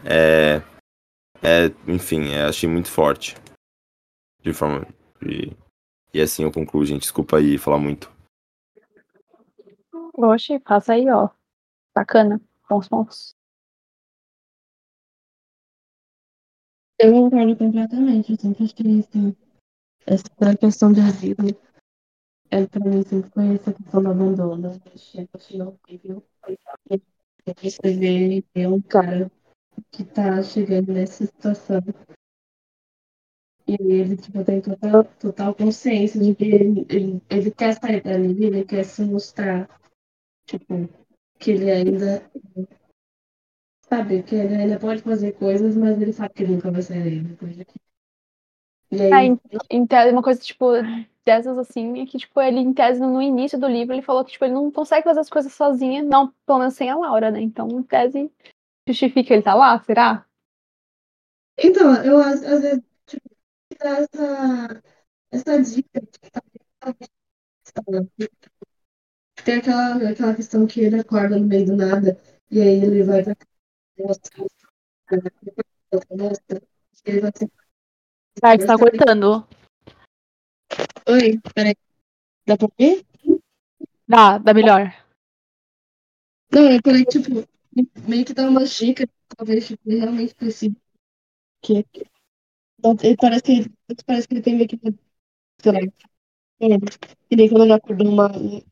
É, 0.04 0.62
é 1.42 1.70
enfim, 1.86 2.32
é, 2.32 2.44
achei 2.44 2.68
muito 2.68 2.90
forte. 2.90 3.36
De 4.42 4.52
forma. 4.52 4.86
De, 5.20 5.50
e 6.16 6.22
assim 6.22 6.44
eu 6.44 6.50
concluo, 6.50 6.84
gente. 6.84 7.02
Desculpa 7.02 7.36
aí 7.36 7.58
falar 7.58 7.78
muito. 7.78 8.10
Oxe, 10.14 10.58
passa 10.60 10.94
aí, 10.94 11.10
ó. 11.10 11.28
Bacana. 11.94 12.40
Bons 12.68 12.88
pontos. 12.88 13.36
Eu 16.98 17.12
concordo 17.12 17.54
completamente. 17.56 18.32
Eu 18.32 18.38
sempre 18.38 18.64
achei 18.64 18.98
isso. 18.98 19.36
Essa 20.06 20.56
questão 20.56 20.90
de 20.90 21.00
asilo. 21.00 21.48
É, 22.50 22.66
pra 22.66 22.80
mim 22.80 23.02
sempre 23.02 23.30
foi 23.30 23.54
essa 23.54 23.74
questão 23.74 24.02
do 24.02 24.08
abandono. 24.08 24.68
Eu 24.68 24.80
achei, 24.94 25.28
achei 25.34 25.60
horrível. 25.60 26.26
Você 27.62 27.94
vê 27.94 28.44
é 28.54 28.66
um 28.66 28.80
cara 28.80 29.30
que 29.90 30.02
tá 30.02 30.42
chegando 30.42 30.94
nessa 30.94 31.26
situação 31.26 31.82
e 33.66 33.76
ele, 33.80 34.16
tipo, 34.16 34.44
tem 34.44 34.60
total, 34.60 35.04
total 35.18 35.54
consciência 35.54 36.20
de 36.20 36.34
que 36.34 36.44
ele, 36.44 36.86
ele, 36.88 37.22
ele 37.28 37.50
quer 37.50 37.74
sair 37.74 38.00
dali, 38.00 38.44
ele 38.44 38.64
quer 38.64 38.84
se 38.84 39.02
mostrar, 39.02 39.68
tipo, 40.46 40.88
que 41.38 41.50
ele 41.50 41.70
ainda. 41.70 42.30
Sabe, 43.88 44.22
que 44.22 44.34
ele 44.34 44.54
ainda 44.54 44.78
pode 44.78 45.02
fazer 45.02 45.32
coisas, 45.32 45.76
mas 45.76 46.00
ele 46.00 46.12
sabe 46.12 46.34
que 46.34 46.42
ele 46.42 46.54
nunca 46.54 46.70
vai 46.70 46.82
sair 46.82 47.02
dele. 47.02 47.66
E 48.90 49.02
aí... 49.02 49.30
É, 49.30 49.38
em 49.70 49.86
tese, 49.86 50.12
uma 50.12 50.22
coisa, 50.22 50.40
tipo, 50.40 50.66
dessas 51.24 51.58
assim, 51.58 52.00
é 52.00 52.06
que, 52.06 52.18
tipo, 52.18 52.40
ele, 52.40 52.60
em 52.60 52.72
tese, 52.72 53.00
no 53.00 53.20
início 53.20 53.58
do 53.58 53.66
livro, 53.66 53.94
ele 53.94 54.02
falou 54.02 54.24
que, 54.24 54.32
tipo, 54.32 54.44
ele 54.44 54.54
não 54.54 54.70
consegue 54.70 55.04
fazer 55.04 55.20
as 55.20 55.30
coisas 55.30 55.52
sozinho, 55.52 56.04
não, 56.04 56.32
pelo 56.46 56.60
menos 56.60 56.74
sem 56.74 56.88
a 56.88 56.96
Laura, 56.96 57.32
né? 57.32 57.40
Então, 57.40 57.68
em 57.68 57.82
tese, 57.82 58.30
justifica 58.88 59.34
ele 59.34 59.42
tá 59.42 59.54
lá, 59.54 59.78
será? 59.80 60.24
Então, 61.58 61.94
eu 62.04 62.18
às 62.18 62.40
vezes, 62.40 62.82
tipo, 63.76 63.86
essa, 63.86 64.82
essa 65.30 65.62
dica 65.62 66.02
tem 69.44 69.56
aquela, 69.56 70.10
aquela 70.10 70.34
questão 70.34 70.66
que 70.66 70.80
ele 70.80 71.00
acorda 71.00 71.38
no 71.38 71.46
meio 71.46 71.66
do 71.66 71.76
nada 71.76 72.18
e 72.50 72.60
aí 72.60 72.82
ele 72.82 73.02
vai 73.02 73.22
pra 73.22 73.36
mostrar 73.98 74.46
ele 77.04 77.20
vai 77.20 77.30
ser... 77.36 77.50
Vai, 78.40 78.58
você 78.58 78.66
tá 78.66 78.76
cortando. 78.76 79.46
Oi, 81.08 81.40
peraí. 81.54 81.76
Dá 82.46 82.56
pra 82.56 82.68
ver? 82.78 83.06
Dá, 84.06 84.38
dá 84.38 84.52
melhor. 84.52 84.92
Não, 86.52 86.70
eu 86.70 86.80
falei, 86.84 87.04
tipo, 87.04 87.46
meio 88.08 88.24
que 88.24 88.34
dá 88.34 88.48
umas 88.48 88.70
dicas, 88.70 89.06
talvez 89.36 89.66
tipo, 89.66 89.88
realmente 89.88 90.34
precise. 90.34 90.76
Que 91.62 91.78
então, 91.78 92.15
ele 93.02 93.16
parece 93.16 93.42
que 93.42 93.52
ele, 93.52 93.74
parece 94.06 94.28
que 94.28 94.34
ele 94.34 94.42
tem 94.42 94.56
meio 94.56 94.68
que. 94.68 94.78
Sei 95.60 95.72
lá. 95.72 95.78
É, 96.60 96.66
e 97.30 97.36
daí 97.36 97.48
quando 97.48 97.64
ele 97.64 97.72
acordou 97.72 98.08
uma, 98.08 98.28
uma 98.28 98.62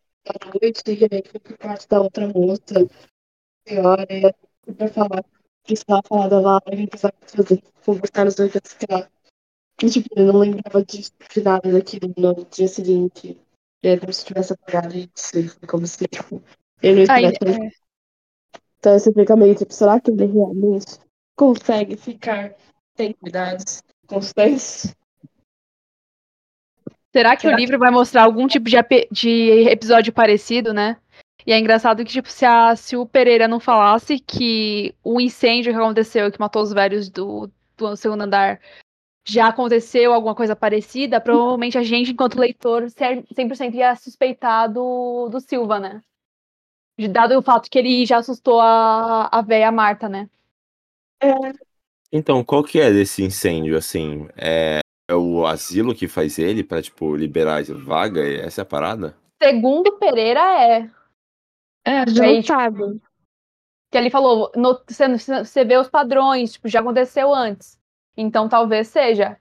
noite, 0.60 0.82
ele 0.86 1.08
meio 1.10 1.22
que 1.22 1.30
foi 1.30 1.40
por 1.40 1.58
parte 1.58 1.88
da 1.88 2.00
outra 2.00 2.26
moça, 2.28 2.88
senhora, 3.66 4.06
e 4.10 4.72
pra 4.72 4.88
falar, 4.88 5.24
precisava 5.62 6.02
falar 6.06 6.28
da 6.28 6.40
Laura, 6.40 6.64
ele 6.72 6.86
precisava 6.86 7.14
fazer, 7.26 7.62
foi 7.82 7.98
buscar 7.98 8.26
os 8.26 8.34
dois 8.34 8.52
ficar. 8.52 9.10
E 9.82 9.90
tipo, 9.90 10.08
ele 10.16 10.26
não 10.32 10.38
lembrava 10.38 10.84
de, 10.84 11.02
de 11.02 11.42
nada 11.42 11.72
daquilo 11.72 12.12
no 12.16 12.44
dia 12.46 12.68
seguinte. 12.68 13.38
E 13.82 13.88
é 13.88 13.98
como 13.98 14.12
se 14.12 14.24
tivesse 14.24 14.52
apagado 14.52 14.96
isso, 14.96 15.38
e 15.38 15.48
foi 15.48 15.68
como 15.68 15.86
se, 15.86 16.06
tipo, 16.06 16.42
ele 16.82 17.06
não 17.06 17.14
tivesse. 17.14 17.38
É. 17.44 17.84
Então 18.78 18.98
você 18.98 19.12
fica 19.12 19.36
meio 19.36 19.54
tipo, 19.54 19.72
será 19.72 20.00
que 20.00 20.10
ele 20.10 20.26
realmente 20.26 20.98
consegue 21.36 21.96
ficar 21.96 22.54
sem 22.96 23.12
cuidados? 23.14 23.82
Constantes. 24.06 24.94
Será 27.12 27.36
que 27.36 27.42
Será 27.42 27.54
o 27.54 27.58
livro 27.58 27.76
que... 27.76 27.78
vai 27.78 27.90
mostrar 27.90 28.24
algum 28.24 28.46
tipo 28.46 28.68
de, 28.68 28.76
de 29.10 29.68
episódio 29.68 30.12
parecido, 30.12 30.72
né? 30.72 30.96
E 31.46 31.52
é 31.52 31.58
engraçado 31.58 32.04
que, 32.04 32.10
tipo, 32.10 32.28
se, 32.30 32.44
a, 32.44 32.74
se 32.74 32.96
o 32.96 33.06
Pereira 33.06 33.46
não 33.46 33.60
falasse 33.60 34.18
que 34.18 34.94
o 35.04 35.20
incêndio 35.20 35.72
que 35.72 35.78
aconteceu, 35.78 36.32
que 36.32 36.40
matou 36.40 36.62
os 36.62 36.72
velhos 36.72 37.10
do, 37.10 37.50
do 37.76 37.96
segundo 37.96 38.22
andar, 38.22 38.60
já 39.26 39.48
aconteceu 39.48 40.12
alguma 40.12 40.34
coisa 40.34 40.56
parecida, 40.56 41.20
provavelmente 41.20 41.76
a 41.76 41.82
gente, 41.82 42.12
enquanto 42.12 42.38
leitor, 42.38 42.84
100% 42.84 43.74
ia 43.74 43.94
suspeitar 43.94 44.72
do, 44.72 45.28
do 45.28 45.40
Silva, 45.40 45.78
né? 45.78 46.02
Dado 47.10 47.36
o 47.38 47.42
fato 47.42 47.68
que 47.68 47.78
ele 47.78 48.06
já 48.06 48.18
assustou 48.18 48.60
a, 48.60 49.28
a 49.30 49.42
véia 49.42 49.70
Marta, 49.70 50.08
né? 50.08 50.28
É, 51.20 51.32
então, 52.16 52.44
qual 52.44 52.62
que 52.62 52.78
é 52.78 52.92
desse 52.92 53.24
incêndio, 53.24 53.76
assim? 53.76 54.28
É, 54.36 54.78
é 55.10 55.14
o 55.16 55.44
asilo 55.44 55.92
que 55.92 56.06
faz 56.06 56.38
ele 56.38 56.62
pra, 56.62 56.80
tipo, 56.80 57.16
liberar 57.16 57.58
a 57.58 57.74
vaga? 57.74 58.24
Essa 58.24 58.60
é 58.60 58.62
a 58.62 58.64
parada? 58.64 59.16
Segundo 59.42 59.98
Pereira, 59.98 60.40
é. 60.40 60.90
É, 61.84 62.08
já 62.08 62.22
Aí, 62.22 62.40
sabe. 62.44 63.00
Que 63.90 63.98
ele 63.98 64.10
falou, 64.10 64.52
no, 64.54 64.80
você, 64.88 65.08
você 65.44 65.64
vê 65.64 65.76
os 65.76 65.88
padrões, 65.88 66.52
tipo, 66.52 66.68
já 66.68 66.78
aconteceu 66.78 67.34
antes. 67.34 67.80
Então 68.16 68.48
talvez 68.48 68.86
seja. 68.86 69.36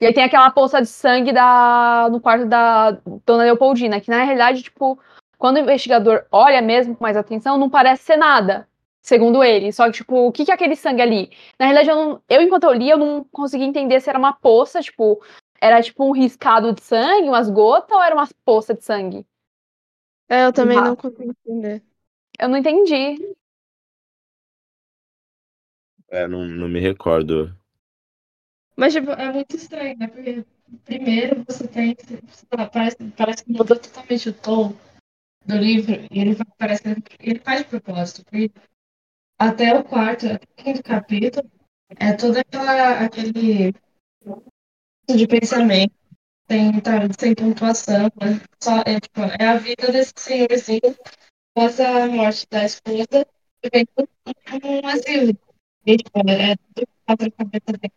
E 0.00 0.06
aí 0.06 0.14
tem 0.14 0.24
aquela 0.24 0.50
poça 0.50 0.80
de 0.80 0.88
sangue 0.88 1.32
da, 1.32 2.08
no 2.10 2.18
quarto 2.18 2.46
da 2.46 2.92
Dona 3.26 3.44
Leopoldina, 3.44 4.00
que 4.00 4.10
na 4.10 4.24
realidade, 4.24 4.62
tipo, 4.62 4.98
quando 5.36 5.56
o 5.56 5.60
investigador 5.60 6.24
olha 6.32 6.62
mesmo 6.62 6.96
com 6.96 7.04
mais 7.04 7.16
atenção, 7.16 7.58
não 7.58 7.68
parece 7.68 8.04
ser 8.04 8.16
nada 8.16 8.66
segundo 9.02 9.42
ele. 9.44 9.72
Só 9.72 9.86
que, 9.86 9.92
tipo, 9.98 10.16
o 10.28 10.32
que, 10.32 10.44
que 10.44 10.50
é 10.50 10.54
aquele 10.54 10.76
sangue 10.76 11.02
ali? 11.02 11.30
Na 11.58 11.66
realidade, 11.66 11.90
eu, 11.90 11.96
não, 11.96 12.22
eu, 12.28 12.40
enquanto 12.42 12.64
eu 12.64 12.72
li, 12.72 12.88
eu 12.88 12.98
não 12.98 13.24
consegui 13.24 13.64
entender 13.64 14.00
se 14.00 14.08
era 14.08 14.18
uma 14.18 14.32
poça, 14.32 14.80
tipo, 14.80 15.22
era 15.60 15.82
tipo 15.82 16.04
um 16.04 16.12
riscado 16.12 16.72
de 16.72 16.82
sangue, 16.82 17.28
umas 17.28 17.50
gotas, 17.50 17.90
ou 17.96 18.02
era 18.02 18.14
uma 18.14 18.28
poça 18.44 18.74
de 18.74 18.84
sangue? 18.84 19.26
É, 20.28 20.46
eu 20.46 20.52
também 20.52 20.78
Ah. 20.78 20.82
não 20.82 20.96
consigo 20.96 21.30
entender. 21.46 21.82
Eu 22.38 22.48
não 22.48 22.56
entendi. 22.56 23.34
É, 26.08 26.26
não, 26.28 26.44
não 26.46 26.68
me 26.68 26.80
recordo. 26.80 27.56
Mas, 28.76 28.92
tipo, 28.94 29.10
é 29.12 29.32
muito 29.32 29.56
estranho, 29.56 29.96
né? 29.98 30.06
Porque 30.08 30.44
primeiro 30.84 31.44
você 31.46 31.68
tem. 31.68 31.96
Parece, 32.72 32.96
parece 33.16 33.44
que 33.44 33.52
mudou 33.52 33.78
totalmente 33.78 34.28
o 34.28 34.32
tom 34.32 34.74
do 35.44 35.56
livro. 35.56 35.92
E 36.10 36.20
ele 36.20 36.34
vai- 36.34 36.46
parece 36.58 36.82
ele 37.20 37.38
faz 37.40 37.62
de 37.62 37.68
propósito. 37.68 38.24
Porque 38.24 38.50
até 39.48 39.74
o 39.74 39.84
quarto, 39.84 40.26
até 40.26 40.44
o 40.44 40.64
quinto 40.64 40.82
capítulo, 40.82 41.50
é 41.98 42.12
todo 42.12 42.38
aquela, 42.38 43.00
aquele 43.04 43.74
de 45.08 45.26
pensamento. 45.26 45.92
Tem, 46.46 46.80
tá, 46.80 46.92
sem 47.18 47.34
pontuação, 47.34 48.04
né? 48.20 48.40
Só, 48.62 48.80
é, 48.84 49.00
tipo, 49.00 49.20
é 49.20 49.46
a 49.46 49.56
vida 49.56 49.90
desse 49.90 50.12
senhorzinho 50.16 50.96
após 51.54 51.80
a 51.80 52.06
morte 52.06 52.46
da 52.50 52.64
esposa, 52.64 53.26
vivendo 53.64 54.08
um 54.62 54.88
asilo. 54.88 55.38
E, 55.86 55.96
tipo, 55.96 56.18
é 56.28 56.56
tudo 56.56 56.88
quatro 57.06 57.28
a 57.28 57.30
cabeça 57.30 57.72
dele. 57.72 57.92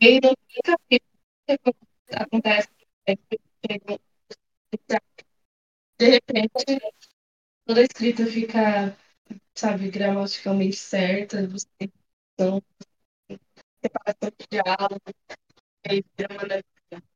E 0.00 0.20
no 0.20 0.34
fim 0.48 0.56
do 0.56 0.62
capítulo, 0.64 1.18
que 1.46 2.14
acontece, 2.14 2.68
é 3.06 3.14
de 5.98 6.10
repente, 6.10 6.80
toda 7.68 7.80
a 7.80 7.84
escrita 7.84 8.24
fica, 8.24 8.96
sabe, 9.54 9.90
gramaticalmente 9.90 10.76
certa, 10.76 11.46
você 11.46 11.66
tem 11.76 11.92
então, 12.32 12.62
separação 13.82 14.30
de 14.38 14.46
diálogo, 14.50 15.02
e 15.84 15.90
aí 15.90 16.04
vira 16.16 16.62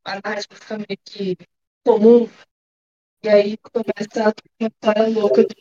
a 0.05 0.15
narrativa 0.17 0.55
fica 0.55 0.77
meio 0.77 0.99
que 1.03 1.39
comum, 1.83 2.29
e 3.25 3.29
aí 3.31 3.57
começa 3.57 4.35
uma 4.61 4.69
história 4.69 5.09
louca 5.09 5.43
de 5.47 5.57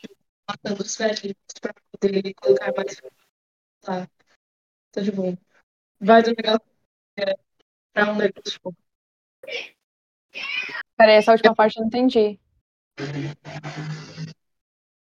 matando 0.46 0.82
os 0.82 0.94
velhinhos 0.94 1.36
pra 1.58 1.72
poder 1.92 2.34
colocar 2.34 2.72
mais. 2.76 3.00
Tá, 3.80 4.08
tá 4.90 5.00
de 5.00 5.10
bom. 5.10 5.34
Vai 6.00 6.22
do 6.22 6.34
legal 6.36 6.60
é, 7.16 7.34
pra 7.92 8.12
um 8.12 8.16
negócio. 8.16 8.52
tipo, 8.52 8.76
Peraí, 10.96 11.16
essa 11.16 11.32
última 11.32 11.54
parte 11.54 11.78
eu 11.78 11.80
não 11.80 11.88
entendi. 11.88 12.38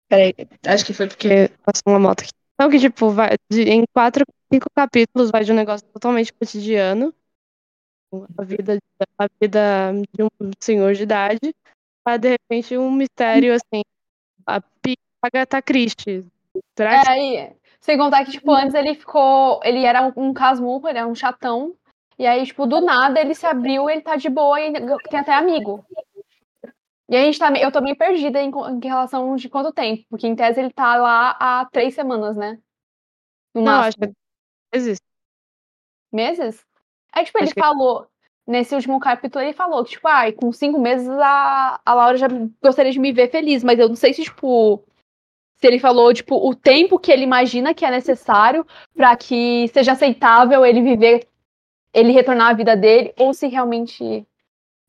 Peraí, 0.08 0.34
acho 0.66 0.84
que 0.84 0.94
foi 0.94 1.06
porque 1.08 1.48
passou 1.64 1.82
uma 1.88 1.98
moto 1.98 2.20
aqui. 2.22 2.32
Então, 2.54 2.70
que, 2.70 2.78
tipo, 2.78 3.10
vai 3.10 3.36
de- 3.50 3.62
em 3.62 3.84
quatro, 3.94 4.24
cinco 4.52 4.66
capítulos 4.74 5.30
vai 5.30 5.44
de 5.44 5.52
um 5.52 5.54
negócio 5.54 5.86
totalmente 5.88 6.32
cotidiano, 6.32 7.14
a 8.38 8.42
vida, 8.44 8.78
a 9.18 9.26
vida 9.40 9.92
de 10.14 10.22
um 10.22 10.50
senhor 10.60 10.94
de 10.94 11.02
idade, 11.02 11.54
para 12.04 12.16
de 12.16 12.30
repente 12.30 12.76
um 12.76 12.90
mistério 12.90 13.54
assim, 13.54 13.82
a 14.46 14.62
Agatha 15.22 15.62
Christie. 15.62 16.26
Será 16.76 17.00
que 17.00 17.10
É, 17.10 17.52
sem 17.80 17.98
contar 17.98 18.24
que, 18.24 18.32
tipo, 18.32 18.50
antes 18.52 18.74
ele 18.74 18.94
ficou. 18.94 19.60
Ele 19.62 19.84
era 19.84 20.06
um, 20.06 20.28
um 20.28 20.32
casmurro, 20.32 20.88
ele 20.88 20.98
era 20.98 21.06
um 21.06 21.14
chatão. 21.14 21.74
E 22.18 22.26
aí, 22.26 22.44
tipo, 22.44 22.66
do 22.66 22.80
nada 22.80 23.20
ele 23.20 23.34
se 23.34 23.46
abriu, 23.46 23.88
ele 23.88 24.00
tá 24.00 24.16
de 24.16 24.28
boa 24.28 24.60
e 24.60 24.72
tem 24.72 25.20
até 25.20 25.32
amigo. 25.32 25.84
E 27.08 27.16
a 27.16 27.22
gente 27.22 27.38
tá, 27.38 27.50
eu 27.58 27.72
tô 27.72 27.80
meio 27.80 27.96
perdida 27.96 28.40
em, 28.40 28.50
em 28.50 28.80
relação 28.86 29.34
de 29.36 29.48
quanto 29.48 29.72
tempo, 29.72 30.04
porque 30.10 30.26
em 30.26 30.36
tese 30.36 30.60
ele 30.60 30.70
tá 30.72 30.96
lá 30.96 31.30
há 31.40 31.64
três 31.66 31.94
semanas, 31.94 32.36
né? 32.36 32.58
No 33.54 33.62
Não, 33.62 33.80
acho 33.80 33.96
que 33.96 34.12
existe. 34.72 35.04
Meses? 36.12 36.64
Aí, 37.12 37.24
tipo, 37.24 37.38
ele 37.38 37.44
Acho 37.46 37.54
que- 37.54 37.60
falou, 37.60 38.06
nesse 38.46 38.74
último 38.74 39.00
capítulo, 39.00 39.42
ele 39.44 39.52
falou 39.52 39.84
que, 39.84 39.92
tipo, 39.92 40.06
ai, 40.08 40.32
com 40.32 40.52
cinco 40.52 40.78
meses 40.78 41.08
a, 41.08 41.80
a 41.84 41.94
Laura 41.94 42.16
já 42.18 42.28
gostaria 42.62 42.92
de 42.92 42.98
me 42.98 43.12
ver 43.12 43.30
feliz, 43.30 43.64
mas 43.64 43.78
eu 43.78 43.88
não 43.88 43.96
sei 43.96 44.12
se, 44.12 44.22
tipo, 44.24 44.84
se 45.56 45.66
ele 45.66 45.78
falou, 45.78 46.12
tipo, 46.14 46.36
o 46.36 46.54
tempo 46.54 46.98
que 46.98 47.10
ele 47.12 47.24
imagina 47.24 47.74
que 47.74 47.84
é 47.86 47.90
necessário 47.90 48.66
pra 48.94 49.16
que 49.16 49.68
seja 49.68 49.92
aceitável 49.92 50.64
ele 50.64 50.82
viver, 50.82 51.26
ele 51.94 52.12
retornar 52.12 52.50
à 52.50 52.54
vida 52.54 52.76
dele, 52.76 53.14
ou 53.18 53.34
se 53.34 53.48
realmente. 53.48 54.27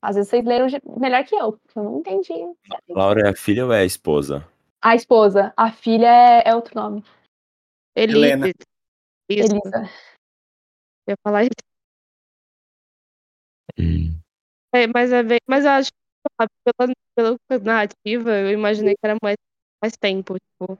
Às 0.01 0.15
vezes 0.15 0.29
vocês 0.29 0.46
leram 0.46 0.68
melhor 0.98 1.24
que 1.25 1.36
eu, 1.36 1.53
porque 1.53 1.77
eu 1.77 1.84
não 1.84 2.00
entendi. 2.00 2.34
Laura 2.89 3.27
é 3.27 3.29
a 3.29 3.36
filha 3.36 3.65
ou 3.65 3.74
é 3.74 3.82
a 3.82 3.86
esposa? 3.86 4.48
A 4.82 4.96
esposa, 4.96 5.53
a 5.58 5.72
filha 5.72 6.08
é, 6.08 6.50
é 6.50 6.56
outro 6.56 6.74
nome, 6.79 7.03
Ele, 7.96 8.13
Helena. 8.13 8.48
Isso, 9.29 9.51
Elisa. 9.51 9.89
eu 11.06 11.12
ia 11.12 11.18
falar 11.22 11.44
isso. 11.44 11.70
É, 14.74 14.88
mas 14.88 15.12
é 15.12 15.22
bem, 15.24 15.39
mas 15.48 15.65
eu 15.65 15.72
acho 15.72 15.89
que 15.91 15.98
pela, 16.63 17.38
pela 17.48 17.63
narrativa, 17.63 18.32
eu 18.32 18.51
imaginei 18.51 18.94
que 18.94 19.06
era 19.06 19.18
mais, 19.22 19.38
mais 19.82 19.98
tempo, 19.98 20.36
tipo. 20.36 20.79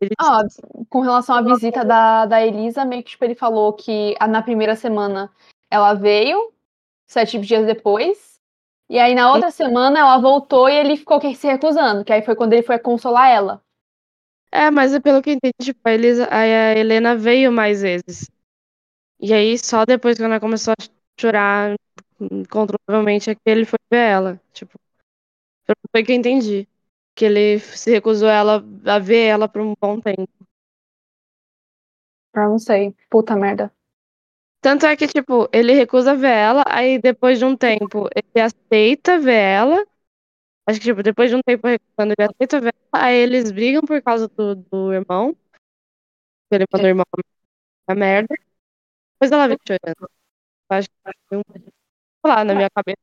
Eles, 0.00 0.14
Ah, 0.20 0.42
com 0.88 1.00
relação 1.00 1.36
à 1.36 1.42
visita 1.42 1.84
da, 1.84 2.26
da 2.26 2.44
Elisa, 2.44 2.84
meio 2.84 3.02
que 3.02 3.10
tipo, 3.10 3.24
ele 3.24 3.34
falou 3.34 3.72
que 3.72 4.14
na 4.28 4.42
primeira 4.42 4.74
semana 4.76 5.32
ela 5.70 5.94
veio, 5.94 6.53
sete 7.06 7.38
dias 7.38 7.66
depois, 7.66 8.40
e 8.88 8.98
aí 8.98 9.14
na 9.14 9.32
outra 9.32 9.50
semana 9.50 10.00
ela 10.00 10.18
voltou 10.18 10.68
e 10.68 10.74
ele 10.76 10.96
ficou 10.96 11.20
se 11.34 11.46
recusando, 11.46 12.04
que 12.04 12.12
aí 12.12 12.22
foi 12.22 12.34
quando 12.36 12.52
ele 12.52 12.62
foi 12.62 12.78
consolar 12.78 13.30
ela. 13.30 13.62
É, 14.52 14.70
mas 14.70 14.94
é 14.94 15.00
pelo 15.00 15.20
que 15.20 15.30
eu 15.30 15.34
entendi, 15.34 15.54
tipo, 15.60 15.80
a, 15.84 15.92
Elisa, 15.92 16.26
a 16.26 16.38
a 16.38 16.78
Helena 16.78 17.16
veio 17.16 17.50
mais 17.50 17.82
vezes. 17.82 18.30
E 19.20 19.32
aí, 19.32 19.58
só 19.58 19.84
depois 19.84 20.16
que 20.16 20.22
ela 20.22 20.38
começou 20.38 20.72
a 20.72 21.20
chorar 21.20 21.74
incontrolavelmente 22.20 23.30
é 23.30 23.34
que 23.34 23.40
ele 23.46 23.64
foi 23.64 23.78
ver 23.90 23.98
ela. 23.98 24.40
Tipo, 24.52 24.78
foi 25.90 26.02
o 26.02 26.04
que 26.04 26.12
eu 26.12 26.16
entendi. 26.16 26.68
Que 27.16 27.24
ele 27.24 27.58
se 27.58 27.90
recusou 27.90 28.28
ela 28.28 28.64
a 28.86 28.98
ver 28.98 29.26
ela 29.26 29.48
por 29.48 29.60
um 29.60 29.74
bom 29.80 30.00
tempo. 30.00 30.28
Eu 32.34 32.50
não 32.50 32.58
sei, 32.58 32.94
puta 33.10 33.34
merda. 33.36 33.73
Tanto 34.64 34.86
é 34.86 34.96
que, 34.96 35.06
tipo, 35.06 35.46
ele 35.52 35.74
recusa 35.74 36.16
ver 36.16 36.30
ela, 36.32 36.64
aí 36.66 36.98
depois 36.98 37.38
de 37.38 37.44
um 37.44 37.54
tempo 37.54 38.08
ele 38.16 38.40
aceita 38.40 39.18
ver 39.18 39.34
ela. 39.34 39.86
Acho 40.66 40.80
que, 40.80 40.86
tipo, 40.86 41.02
depois 41.02 41.30
de 41.30 41.36
um 41.36 41.42
tempo 41.42 41.68
recusando, 41.68 42.14
ele 42.18 42.30
aceita 42.30 42.60
ver 42.60 42.74
ela, 42.92 43.04
aí 43.06 43.16
eles 43.16 43.52
brigam 43.52 43.82
por 43.82 44.02
causa 44.02 44.28
do, 44.28 44.56
do 44.56 44.92
irmão. 44.94 45.36
Ele 46.50 46.64
mandou 46.72 46.86
o 46.86 46.90
irmão 46.90 47.04
a 47.88 47.94
merda. 47.94 48.34
Depois 49.14 49.32
ela 49.32 49.48
vem 49.48 49.58
chorando. 49.66 50.10
Eu 50.70 50.78
acho 50.78 50.88
que 50.90 50.96
foi 51.28 51.38
um. 51.38 51.42
Sei 51.52 51.62
lá, 52.24 52.44
na 52.44 52.54
minha 52.54 52.70
cabeça. 52.70 52.98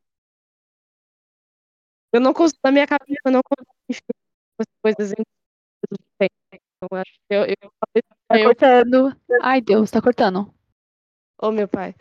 Eu 2.14 2.20
não 2.22 2.34
consigo, 2.34 2.60
na 2.64 2.72
minha 2.72 2.88
cabeça, 2.88 3.22
eu 3.26 3.32
não 3.32 3.42
consigo 3.44 4.08
as 4.60 4.68
coisas 4.84 5.14
em. 5.14 5.24
Então, 6.84 7.00
acho 7.00 7.12
que 7.12 7.36
eu, 7.36 7.46
eu, 7.46 7.72
Tá 8.28 8.40
eu, 8.40 8.46
cortando. 8.46 9.16
Ai, 9.42 9.62
Deus, 9.62 9.92
tá 9.92 10.02
cortando. 10.02 10.54
Ô, 11.42 11.52
meu 11.52 11.68
pai. 11.68 11.96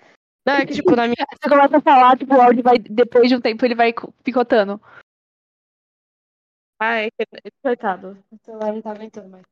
Não, 0.47 0.55
é 0.55 0.67
que, 0.67 0.75
tipo, 0.75 0.95
na 0.97 1.07
minha. 1.07 1.17
Você 1.41 1.49
começa 1.49 1.79
a 1.79 1.81
falar, 1.81 2.19
tipo, 2.19 2.35
o 2.35 2.41
áudio 2.41 2.63
vai, 2.63 2.79
depois 2.79 3.29
de 3.29 3.37
um 3.37 3.41
tempo 3.41 3.65
ele 3.65 3.75
vai 3.75 3.93
co- 3.93 4.13
picotando. 4.25 4.81
Ai, 6.79 7.11
que- 7.11 7.27
coitado. 7.63 8.23
O 8.31 8.39
celular 8.45 8.73
não 8.73 8.83
tá 8.83 8.91
aguentando 8.93 9.29
mais. 9.29 9.45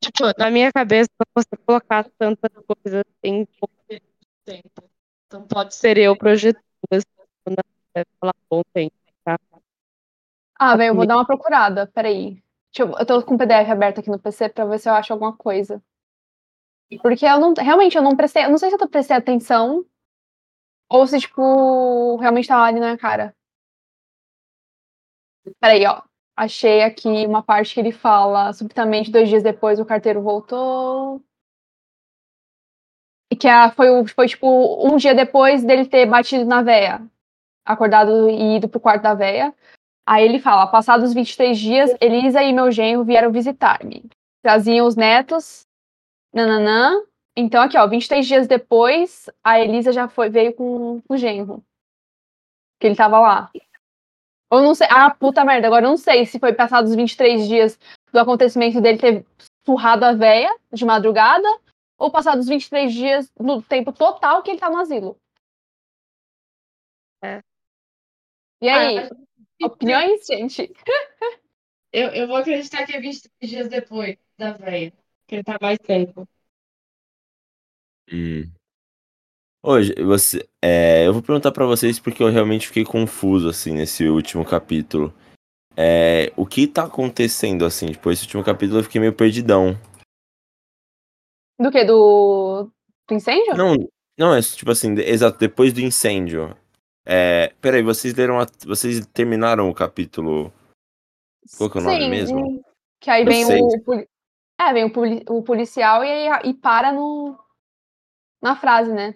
Tipo, 0.00 0.24
na 0.38 0.50
minha 0.50 0.72
cabeça, 0.72 1.10
eu 1.18 1.26
não 1.26 1.32
consigo 1.34 1.62
colocar 1.66 2.04
tantas 2.18 2.50
coisas 2.64 3.04
em 3.22 3.44
pouco 3.44 3.74
de 3.88 4.00
tempo. 4.44 4.90
Então 5.26 5.46
pode 5.46 5.74
ser 5.74 5.98
eu 5.98 6.16
projetando 6.16 6.62
assim, 6.90 7.04
quando 7.44 7.58
eu 7.94 8.04
falar 8.18 8.34
bom 8.48 8.62
tempo, 8.72 8.94
tá? 9.24 9.38
Ah, 10.58 10.76
velho, 10.76 10.90
eu 10.90 10.94
vou 10.94 11.06
dar 11.06 11.16
uma 11.16 11.26
procurada, 11.26 11.86
peraí. 11.88 12.42
Deixa 12.72 12.90
eu, 12.90 12.98
eu 12.98 13.06
tô 13.06 13.22
com 13.24 13.34
o 13.34 13.38
PDF 13.38 13.70
aberto 13.70 14.00
aqui 14.00 14.10
no 14.10 14.18
PC 14.18 14.48
pra 14.48 14.64
ver 14.64 14.78
se 14.78 14.88
eu 14.88 14.94
acho 14.94 15.12
alguma 15.12 15.36
coisa. 15.36 15.82
Porque 16.98 17.24
eu 17.24 17.38
não, 17.38 17.54
realmente, 17.54 17.96
eu 17.96 18.02
não 18.02 18.16
prestei, 18.16 18.44
eu 18.44 18.50
não 18.50 18.58
sei 18.58 18.70
se 18.70 18.76
eu 18.82 18.88
prestei 18.88 19.16
atenção 19.16 19.84
ou 20.90 21.06
se, 21.06 21.20
tipo, 21.20 22.16
realmente 22.16 22.48
tava 22.48 22.64
ali 22.64 22.80
na 22.80 22.98
cara. 22.98 23.34
Peraí, 25.60 25.86
ó. 25.86 26.02
Achei 26.36 26.82
aqui 26.82 27.26
uma 27.26 27.42
parte 27.42 27.74
que 27.74 27.80
ele 27.80 27.92
fala, 27.92 28.52
subitamente, 28.52 29.10
dois 29.10 29.28
dias 29.28 29.42
depois, 29.42 29.78
o 29.78 29.84
carteiro 29.84 30.22
voltou. 30.22 31.22
E 33.30 33.36
que 33.36 33.46
a, 33.46 33.70
foi, 33.70 34.06
foi, 34.08 34.26
tipo, 34.26 34.46
um 34.86 34.96
dia 34.96 35.14
depois 35.14 35.62
dele 35.62 35.86
ter 35.86 36.06
batido 36.06 36.44
na 36.44 36.62
véia. 36.62 37.06
Acordado 37.64 38.28
e 38.28 38.56
ido 38.56 38.68
pro 38.68 38.80
quarto 38.80 39.02
da 39.02 39.14
véia. 39.14 39.54
Aí 40.06 40.24
ele 40.24 40.40
fala: 40.40 40.66
passados 40.66 41.14
23 41.14 41.58
dias, 41.58 41.94
Elisa 42.00 42.42
e 42.42 42.52
meu 42.52 42.70
genro 42.72 43.04
vieram 43.04 43.30
visitar-me. 43.30 44.08
Traziam 44.42 44.86
os 44.86 44.96
netos. 44.96 45.66
Nananã. 46.32 47.02
Então, 47.36 47.62
aqui, 47.62 47.78
ó, 47.78 47.86
23 47.86 48.26
dias 48.26 48.46
depois, 48.46 49.30
a 49.42 49.60
Elisa 49.60 49.92
já 49.92 50.08
foi, 50.08 50.28
veio 50.28 50.52
com, 50.54 51.02
o 51.08 51.16
genro. 51.16 51.64
Que 52.78 52.86
ele 52.86 52.96
tava 52.96 53.18
lá. 53.18 53.50
Ou 54.50 54.60
não 54.60 54.74
sei. 54.74 54.88
Ah, 54.90 55.10
puta 55.10 55.44
merda, 55.44 55.66
agora 55.66 55.84
eu 55.84 55.90
não 55.90 55.96
sei 55.96 56.26
se 56.26 56.38
foi 56.38 56.52
passados 56.52 56.94
23 56.94 57.46
dias 57.46 57.78
do 58.12 58.18
acontecimento 58.18 58.80
dele 58.80 58.98
ter 58.98 59.26
surrado 59.64 60.04
a 60.04 60.12
véia 60.12 60.50
de 60.72 60.84
madrugada, 60.84 61.48
ou 61.96 62.10
passados 62.10 62.48
23 62.48 62.92
dias 62.92 63.32
no 63.38 63.62
tempo 63.62 63.92
total 63.92 64.42
que 64.42 64.50
ele 64.50 64.58
tá 64.58 64.68
no 64.68 64.78
asilo. 64.78 65.16
É. 67.22 67.40
E 68.62 68.68
aí? 68.68 68.98
Ah, 68.98 69.10
Opiniões, 69.62 70.26
gente? 70.26 70.72
Eu, 71.92 72.08
eu 72.10 72.26
vou 72.26 72.36
acreditar 72.36 72.86
que 72.86 72.96
é 72.96 73.00
23 73.00 73.50
dias 73.50 73.68
depois 73.68 74.16
da 74.38 74.52
véia. 74.52 74.92
Que 75.30 75.36
ele 75.36 75.44
tá 75.44 75.56
mais 75.62 75.78
tempo. 75.78 76.28
Hum. 78.12 78.50
Hoje, 79.62 79.94
você, 80.02 80.44
é, 80.60 81.06
eu 81.06 81.12
vou 81.12 81.22
perguntar 81.22 81.52
pra 81.52 81.64
vocês 81.66 82.00
porque 82.00 82.20
eu 82.20 82.30
realmente 82.30 82.66
fiquei 82.66 82.84
confuso, 82.84 83.48
assim, 83.48 83.72
nesse 83.72 84.08
último 84.08 84.44
capítulo. 84.44 85.14
É, 85.76 86.32
o 86.36 86.44
que 86.44 86.66
tá 86.66 86.86
acontecendo, 86.86 87.64
assim, 87.64 87.92
tipo, 87.92 88.10
esse 88.10 88.24
último 88.24 88.42
capítulo 88.42 88.80
eu 88.80 88.82
fiquei 88.82 89.00
meio 89.00 89.14
perdidão. 89.14 89.78
Do 91.60 91.70
que? 91.70 91.84
Do, 91.84 92.68
do 93.08 93.14
incêndio? 93.14 93.56
Não, 93.56 93.76
não, 94.18 94.34
é 94.34 94.42
tipo 94.42 94.72
assim, 94.72 94.96
de- 94.96 95.02
exato, 95.02 95.38
depois 95.38 95.72
do 95.72 95.80
incêndio. 95.80 96.56
É, 97.06 97.54
peraí, 97.60 97.84
vocês 97.84 98.12
leram, 98.16 98.40
a- 98.40 98.46
vocês 98.66 99.06
terminaram 99.06 99.70
o 99.70 99.74
capítulo, 99.74 100.52
qual 101.56 101.70
que 101.70 101.78
é 101.78 101.80
o 101.80 101.84
nome 101.84 102.00
Sim, 102.00 102.10
mesmo? 102.10 102.64
Que 102.98 103.10
aí 103.10 103.22
Eu 103.22 103.28
vem 103.28 103.44
sei. 103.44 103.60
o, 103.62 103.68
é, 104.60 104.72
vem 104.72 104.84
o, 104.84 104.92
poli- 104.92 105.24
o 105.28 105.42
policial 105.42 106.04
e, 106.04 106.28
e 106.50 106.54
para 106.54 106.92
no, 106.92 107.38
na 108.42 108.56
frase, 108.56 108.92
né? 108.92 109.14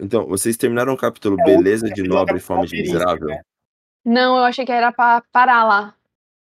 Então, 0.00 0.26
vocês 0.26 0.56
terminaram 0.56 0.92
o 0.92 0.96
capítulo 0.96 1.36
É, 1.38 1.42
o 1.42 1.44
Beleza 1.44 1.86
de 1.86 1.90
capítulo 1.90 2.08
Nobre 2.18 2.36
e 2.36 2.40
Fama 2.40 2.66
de 2.66 2.70
perícia, 2.72 2.98
Miserável? 2.98 3.28
né? 3.28 3.42
Não, 4.04 4.36
eu 4.36 4.44
achei 4.44 4.64
que 4.64 4.72
era 4.72 4.92
pra 4.92 5.22
parar 5.32 5.64
lá. 5.64 5.94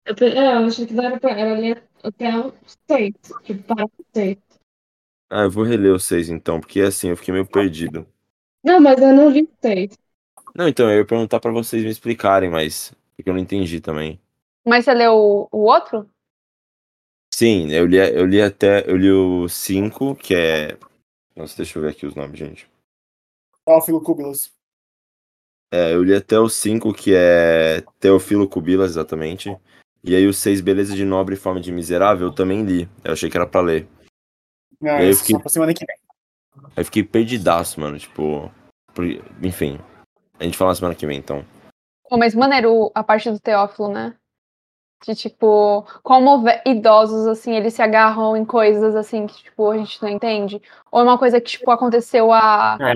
Eu, 0.06 0.16
é, 0.28 0.56
eu 0.56 0.68
achei 0.68 0.86
que 0.86 0.94
não 0.94 1.04
era 1.04 1.20
pra. 1.20 1.32
Era 1.32 1.54
ali 1.56 1.76
até 2.04 2.38
o 2.38 2.54
6. 2.90 3.14
Tipo, 3.44 3.64
para 3.64 3.86
o 3.86 3.92
6. 4.14 4.38
Ah, 5.30 5.42
eu 5.44 5.52
vou 5.52 5.64
reler 5.64 5.94
os 5.94 6.06
seis 6.06 6.30
então, 6.30 6.60
porque 6.60 6.80
assim, 6.82 7.10
eu 7.10 7.18
fiquei 7.18 7.34
meio 7.34 7.46
perdido. 7.46 8.08
Não, 8.64 8.80
mas 8.80 9.00
eu 9.00 9.14
não 9.14 9.30
li 9.30 9.44
o 9.44 9.50
6. 9.62 9.98
Não, 10.56 10.68
então, 10.68 10.90
eu 10.90 10.98
ia 11.00 11.06
perguntar 11.06 11.40
pra 11.40 11.52
vocês 11.52 11.84
me 11.84 11.90
explicarem, 11.90 12.50
mas 12.50 12.94
porque 13.16 13.30
eu 13.30 13.34
não 13.34 13.42
entendi 13.42 13.80
também. 13.82 14.20
Mas 14.66 14.86
você 14.86 14.94
leu 14.94 15.14
o, 15.14 15.50
o 15.52 15.60
outro? 15.64 16.10
Sim, 17.38 17.72
eu 17.72 17.86
li, 17.86 17.98
eu 17.98 18.26
li 18.26 18.42
até, 18.42 18.90
eu 18.90 18.98
li 18.98 19.12
o 19.12 19.48
5, 19.48 20.16
que 20.16 20.34
é... 20.34 20.76
Nossa, 21.36 21.56
deixa 21.56 21.78
eu 21.78 21.84
ver 21.84 21.92
aqui 21.92 22.04
os 22.08 22.16
nomes, 22.16 22.40
gente. 22.40 22.68
Teófilo 23.64 24.02
Cúbilos. 24.02 24.52
É, 25.72 25.94
eu 25.94 26.04
li 26.04 26.16
até 26.16 26.40
o 26.40 26.50
5, 26.50 26.92
que 26.96 27.14
é 27.14 27.82
Teofilo 28.00 28.50
Cubilas, 28.50 28.90
exatamente. 28.90 29.56
E 30.04 30.16
aí 30.16 30.26
o 30.26 30.34
6, 30.34 30.62
Beleza 30.62 30.96
de 30.96 31.06
Nobre 31.06 31.36
e 31.36 31.38
Fama 31.38 31.62
de 31.62 31.72
Miserável, 31.72 32.30
eu 32.30 32.34
também 32.34 32.64
li. 32.66 32.90
Eu 33.04 33.14
achei 33.14 33.30
que 33.30 33.38
era 33.38 33.46
pra 33.46 33.62
ler. 33.62 33.88
Não, 34.82 34.98
E 34.98 35.02
aí 35.04 35.10
eu 35.10 35.16
fiquei- 35.16 35.36
só 35.36 35.40
pra 35.40 35.50
semana 35.50 35.76
que 35.76 35.86
vem. 35.86 35.96
Aí 36.76 36.82
eu 36.82 36.86
fiquei 36.86 37.04
perdidaço, 37.04 37.80
mano, 37.80 38.00
tipo... 38.00 38.52
Enfim, 39.44 39.80
a 40.40 40.44
gente 40.44 40.58
fala 40.58 40.72
na 40.72 40.76
semana 40.76 40.96
que 40.96 41.06
vem, 41.06 41.20
então. 41.20 41.46
Pô, 42.10 42.18
mas 42.18 42.34
maneiro 42.34 42.92
a 42.96 43.04
parte 43.04 43.30
do 43.30 43.40
Teófilo, 43.40 43.90
né? 43.94 44.18
De 45.06 45.16
tipo, 45.16 45.86
como 46.02 46.44
idosos, 46.66 47.28
assim, 47.28 47.56
eles 47.56 47.74
se 47.74 47.82
agarram 47.82 48.36
em 48.36 48.44
coisas 48.44 48.96
assim 48.96 49.28
que, 49.28 49.44
tipo, 49.44 49.70
a 49.70 49.78
gente 49.78 50.02
não 50.02 50.10
entende. 50.10 50.62
Ou 50.92 51.02
é 51.02 51.04
uma 51.04 51.18
coisa 51.18 51.40
que, 51.40 51.50
tipo, 51.52 51.70
aconteceu 51.70 52.32
há 52.32 52.78
É. 52.82 52.96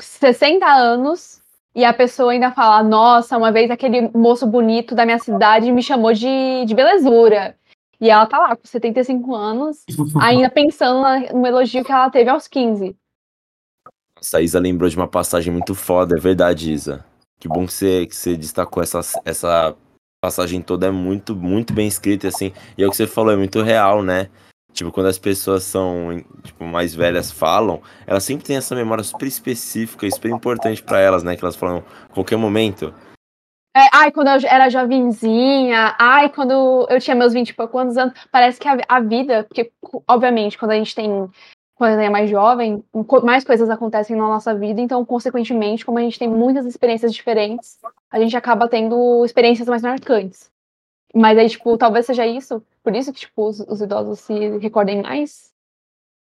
60 0.00 0.66
anos 0.66 1.40
e 1.74 1.84
a 1.84 1.92
pessoa 1.92 2.32
ainda 2.32 2.50
fala, 2.52 2.82
nossa, 2.82 3.36
uma 3.36 3.52
vez 3.52 3.70
aquele 3.70 4.08
moço 4.16 4.46
bonito 4.46 4.94
da 4.94 5.04
minha 5.04 5.18
cidade 5.18 5.70
me 5.70 5.82
chamou 5.82 6.12
de, 6.12 6.64
de 6.64 6.74
belezura. 6.74 7.56
E 8.00 8.10
ela 8.10 8.26
tá 8.26 8.38
lá 8.38 8.56
com 8.56 8.64
75 8.64 9.34
anos, 9.34 9.84
ainda 10.20 10.50
pensando 10.50 11.02
no 11.34 11.46
elogio 11.46 11.84
que 11.84 11.92
ela 11.92 12.10
teve 12.10 12.30
aos 12.30 12.48
15. 12.48 12.96
Nossa, 14.16 14.38
a 14.38 14.40
Isa 14.40 14.58
lembrou 14.58 14.88
de 14.88 14.96
uma 14.96 15.08
passagem 15.08 15.52
muito 15.52 15.74
foda, 15.74 16.16
é 16.16 16.20
verdade, 16.20 16.72
Isa. 16.72 17.04
Que 17.38 17.48
bom 17.48 17.66
que 17.66 17.72
você, 17.72 18.06
que 18.06 18.14
você 18.14 18.36
destacou 18.36 18.82
essa, 18.82 19.00
essa 19.24 19.76
passagem 20.24 20.62
toda, 20.62 20.86
é 20.86 20.90
muito, 20.90 21.36
muito 21.36 21.74
bem 21.74 21.86
escrita, 21.86 22.28
assim. 22.28 22.50
E 22.78 22.82
é 22.82 22.86
o 22.86 22.90
que 22.90 22.96
você 22.96 23.06
falou, 23.06 23.32
é 23.32 23.36
muito 23.36 23.60
real, 23.60 24.02
né? 24.02 24.30
Tipo, 24.72 24.90
quando 24.90 25.06
as 25.06 25.18
pessoas 25.18 25.64
são, 25.64 26.24
tipo, 26.42 26.64
mais 26.64 26.94
velhas 26.94 27.30
falam, 27.30 27.82
elas 28.06 28.24
sempre 28.24 28.44
têm 28.44 28.56
essa 28.56 28.74
memória 28.74 29.04
super 29.04 29.26
específica 29.26 30.06
e 30.06 30.10
super 30.10 30.30
importante 30.30 30.82
pra 30.82 30.98
elas, 30.98 31.22
né? 31.22 31.36
Que 31.36 31.44
elas 31.44 31.56
falam 31.56 31.84
qualquer 32.12 32.36
momento. 32.36 32.92
É, 33.76 33.88
ai, 33.92 34.10
quando 34.10 34.28
eu 34.28 34.48
era 34.48 34.70
jovenzinha, 34.70 35.94
ai, 35.98 36.30
quando 36.30 36.86
eu 36.88 37.00
tinha 37.00 37.14
meus 37.14 37.34
20 37.34 37.50
e 37.50 37.54
poucos 37.54 37.96
anos, 37.98 38.14
parece 38.32 38.58
que 38.58 38.66
a, 38.66 38.78
a 38.88 39.00
vida, 39.00 39.44
porque, 39.44 39.70
obviamente, 40.08 40.56
quando 40.56 40.70
a 40.70 40.76
gente 40.76 40.94
tem, 40.94 41.28
quando 41.74 41.98
é 42.00 42.08
mais 42.08 42.30
jovem, 42.30 42.84
mais 43.24 43.44
coisas 43.44 43.68
acontecem 43.68 44.16
na 44.16 44.28
nossa 44.28 44.54
vida, 44.54 44.80
então, 44.80 45.04
consequentemente, 45.04 45.84
como 45.84 45.98
a 45.98 46.02
gente 46.02 46.18
tem 46.18 46.28
muitas 46.28 46.66
experiências 46.66 47.12
diferentes, 47.12 47.78
a 48.10 48.18
gente 48.20 48.36
acaba 48.36 48.68
tendo 48.68 49.24
experiências 49.24 49.68
mais 49.68 49.82
marcantes. 49.82 50.50
Mas 51.14 51.38
aí, 51.38 51.48
tipo, 51.48 51.76
talvez 51.76 52.06
seja 52.06 52.26
isso, 52.26 52.62
por 52.82 52.94
isso 52.94 53.12
que, 53.12 53.20
tipo, 53.20 53.48
os, 53.48 53.60
os 53.60 53.80
idosos 53.80 54.20
se 54.20 54.58
recordem 54.58 55.02
mais. 55.02 55.52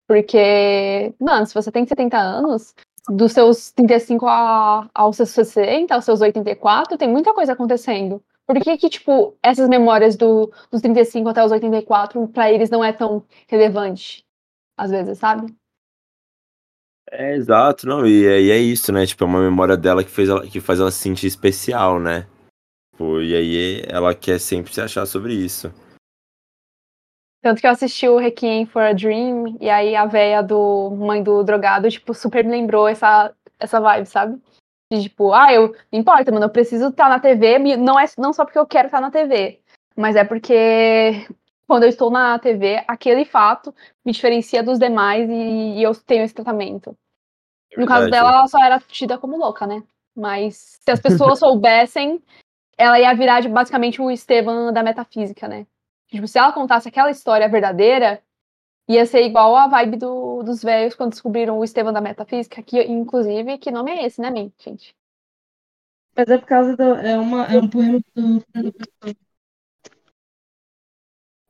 Porque, 0.06 1.14
mano, 1.20 1.46
se 1.46 1.54
você 1.54 1.70
tem 1.70 1.86
70 1.86 2.18
anos, 2.18 2.74
dos 3.08 3.32
seus 3.32 3.70
35 3.72 4.26
a, 4.26 4.88
aos 4.94 5.16
seus 5.16 5.30
60, 5.30 5.94
aos 5.94 6.04
seus 6.04 6.20
84, 6.20 6.98
tem 6.98 7.08
muita 7.08 7.34
coisa 7.34 7.52
acontecendo. 7.52 8.22
Por 8.46 8.58
que 8.60 8.76
que, 8.76 8.88
tipo, 8.90 9.36
essas 9.42 9.68
memórias 9.68 10.16
do, 10.16 10.52
dos 10.70 10.80
35 10.82 11.28
até 11.28 11.44
os 11.44 11.52
84, 11.52 12.28
pra 12.28 12.50
eles 12.50 12.70
não 12.70 12.82
é 12.84 12.92
tão 12.92 13.22
relevante? 13.46 14.24
Às 14.80 14.90
vezes, 14.90 15.18
sabe? 15.18 15.54
É, 17.10 17.34
exato, 17.34 17.86
não, 17.86 18.06
e, 18.06 18.24
é- 18.24 18.40
e 18.40 18.50
é 18.50 18.56
isso, 18.56 18.90
né? 18.90 19.04
Tipo, 19.04 19.24
é 19.24 19.26
uma 19.26 19.42
memória 19.42 19.76
dela 19.76 20.02
que, 20.02 20.10
fez 20.10 20.30
ela, 20.30 20.46
que 20.46 20.58
faz 20.58 20.80
ela 20.80 20.90
se 20.90 21.00
sentir 21.00 21.26
especial, 21.26 22.00
né? 22.00 22.26
Pô, 22.96 23.20
e 23.20 23.34
aí 23.34 23.82
ela 23.86 24.14
quer 24.14 24.40
sempre 24.40 24.72
se 24.72 24.80
achar 24.80 25.04
sobre 25.04 25.34
isso. 25.34 25.70
Tanto 27.42 27.60
que 27.60 27.66
eu 27.66 27.70
assisti 27.70 28.08
o 28.08 28.16
Requiem 28.16 28.64
for 28.64 28.80
a 28.82 28.94
Dream, 28.94 29.58
e 29.60 29.68
aí 29.68 29.94
a 29.94 30.06
véia 30.06 30.42
do 30.42 30.90
mãe 30.92 31.22
do 31.22 31.42
drogado, 31.42 31.90
tipo, 31.90 32.14
super 32.14 32.42
me 32.42 32.50
lembrou 32.50 32.88
essa, 32.88 33.34
essa 33.58 33.80
vibe, 33.80 34.06
sabe? 34.06 34.40
De 34.90 35.02
tipo, 35.02 35.34
ah, 35.34 35.52
eu 35.52 35.76
não 35.92 36.00
importa, 36.00 36.32
mano, 36.32 36.46
eu 36.46 36.50
preciso 36.50 36.88
estar 36.88 37.10
na 37.10 37.20
TV, 37.20 37.58
não 37.76 38.00
é 38.00 38.06
não 38.16 38.32
só 38.32 38.46
porque 38.46 38.58
eu 38.58 38.66
quero 38.66 38.86
estar 38.86 39.00
na 39.00 39.10
TV, 39.10 39.60
mas 39.94 40.16
é 40.16 40.24
porque 40.24 41.26
quando 41.70 41.84
eu 41.84 41.88
estou 41.88 42.10
na 42.10 42.36
TV, 42.36 42.84
aquele 42.88 43.24
fato 43.24 43.72
me 44.04 44.10
diferencia 44.10 44.60
dos 44.60 44.76
demais 44.76 45.30
e, 45.30 45.78
e 45.78 45.82
eu 45.84 45.94
tenho 45.94 46.24
esse 46.24 46.34
tratamento. 46.34 46.98
No 47.76 47.86
caso 47.86 48.08
dela, 48.08 48.30
ela 48.30 48.48
só 48.48 48.58
era 48.64 48.80
tida 48.80 49.18
como 49.18 49.36
louca, 49.38 49.66
né? 49.66 49.82
Mas 50.16 50.78
se 50.84 50.90
as 50.90 51.00
pessoas 51.00 51.38
soubessem, 51.40 52.22
ela 52.78 53.00
ia 53.00 53.14
virar 53.14 53.40
de, 53.40 53.48
basicamente 53.48 54.02
o 54.02 54.10
Estevam 54.10 54.72
da 54.72 54.82
metafísica, 54.82 55.48
né? 55.48 55.66
Tipo, 56.08 56.28
se 56.28 56.38
ela 56.38 56.52
contasse 56.52 56.88
aquela 56.88 57.10
história 57.10 57.48
verdadeira, 57.48 58.22
ia 58.88 59.06
ser 59.06 59.22
igual 59.24 59.56
a 59.56 59.68
vibe 59.68 59.98
do- 59.98 60.42
dos 60.44 60.62
velhos 60.62 60.94
quando 60.96 61.10
descobriram 61.12 61.58
o 61.58 61.64
Estevam 61.64 61.92
da 61.92 62.00
metafísica, 62.00 62.62
que 62.62 62.82
inclusive, 62.84 63.58
que 63.58 63.70
nome 63.70 63.92
é 63.92 64.06
esse, 64.06 64.20
né, 64.20 64.30
gente? 64.58 64.96
Mas 66.16 66.28
é 66.28 66.38
por 66.38 66.46
causa 66.46 66.76
do. 66.76 66.94
É, 66.96 67.18
uma, 67.18 67.44
é 67.46 67.58
um 67.58 67.68
poema 67.68 67.98
do 68.14 68.40
Fernando 68.52 68.72
Pessoa. 68.72 69.29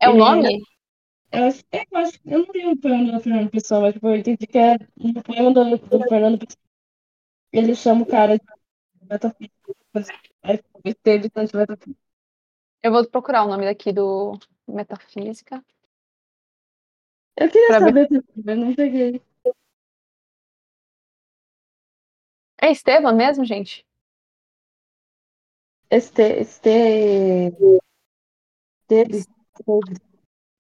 É 0.01 0.09
o 0.09 0.15
nome? 0.15 0.63
Eu 1.33 1.45
acho, 1.45 1.63
eu 1.73 1.99
acho 1.99 2.19
eu 2.25 2.39
não 2.41 2.53
li 2.53 2.67
um 2.67 2.77
poema 2.77 3.13
do 3.13 3.21
Fernando 3.21 3.51
Pessoa, 3.51 3.81
mas 3.83 3.95
tipo, 3.95 4.09
eu 4.09 4.17
entendi 4.17 4.47
que 4.47 4.59
é 4.59 4.77
um 4.99 5.13
poema 5.15 5.53
do, 5.53 5.77
do 5.79 6.09
Fernando 6.09 6.39
Pessoa. 6.39 6.61
Ele 7.53 7.75
chama 7.75 8.03
o 8.03 8.07
cara 8.07 8.39
de 8.39 8.45
metafísico. 9.09 9.77
Aí 10.43 10.61
metafísico. 10.85 11.97
Eu 12.83 12.93
vou 12.93 13.09
procurar 13.09 13.45
o 13.45 13.49
nome 13.49 13.65
daqui 13.65 13.93
do 13.93 14.39
Metafísica. 14.67 15.63
Eu 17.37 17.51
queria 17.51 17.69
Pra 17.69 17.79
ver. 17.81 18.09
saber, 18.09 18.25
mas 18.45 18.59
não 18.59 18.75
peguei. 18.75 19.23
É 22.63 22.71
Estevam 22.71 23.15
mesmo, 23.15 23.45
gente? 23.45 23.87
Este. 25.91 26.23
Este. 26.23 26.71
Teve. 28.87 29.25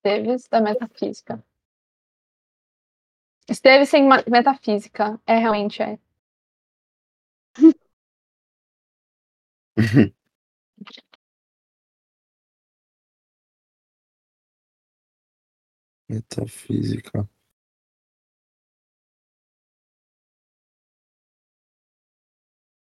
Esteves 0.03 0.49
da 0.49 0.61
metafísica. 0.61 1.45
Esteves 3.49 3.89
sem 3.91 4.09
metafísica. 4.29 5.21
É, 5.27 5.37
realmente 5.37 5.83
é. 5.83 5.99
Metafísica. 16.09 17.27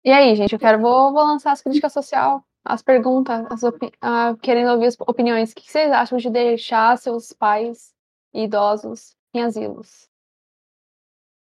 E 0.04 0.10
aí, 0.12 0.34
gente, 0.36 0.52
eu 0.52 0.58
quero 0.60 0.80
vou, 0.80 1.12
vou 1.12 1.24
lançar 1.24 1.52
as 1.52 1.60
críticas 1.62 1.92
social, 1.92 2.44
as 2.64 2.82
perguntas, 2.82 3.44
as 3.50 3.62
ah, 4.00 4.36
querendo 4.40 4.70
ouvir 4.72 4.86
as 4.86 4.96
opiniões. 5.00 5.52
O 5.52 5.54
que 5.54 5.70
vocês 5.70 5.90
acham 5.90 6.18
de 6.18 6.30
deixar 6.30 6.96
seus 6.98 7.32
pais 7.32 7.92
idosos 8.32 9.16
em 9.34 9.42
asilos? 9.42 10.08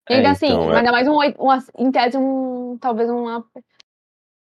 E 0.08 0.14
É, 0.14 0.16
ainda 0.16 0.30
assim, 0.30 0.46
então, 0.46 0.72
é- 0.72 0.78
ainda 0.78 0.92
mais 0.92 1.06
um, 1.06 1.16
uma, 1.38 1.64
em 1.78 1.90
tese, 1.90 2.16
um, 2.16 2.78
talvez 2.78 3.08
uma, 3.10 3.44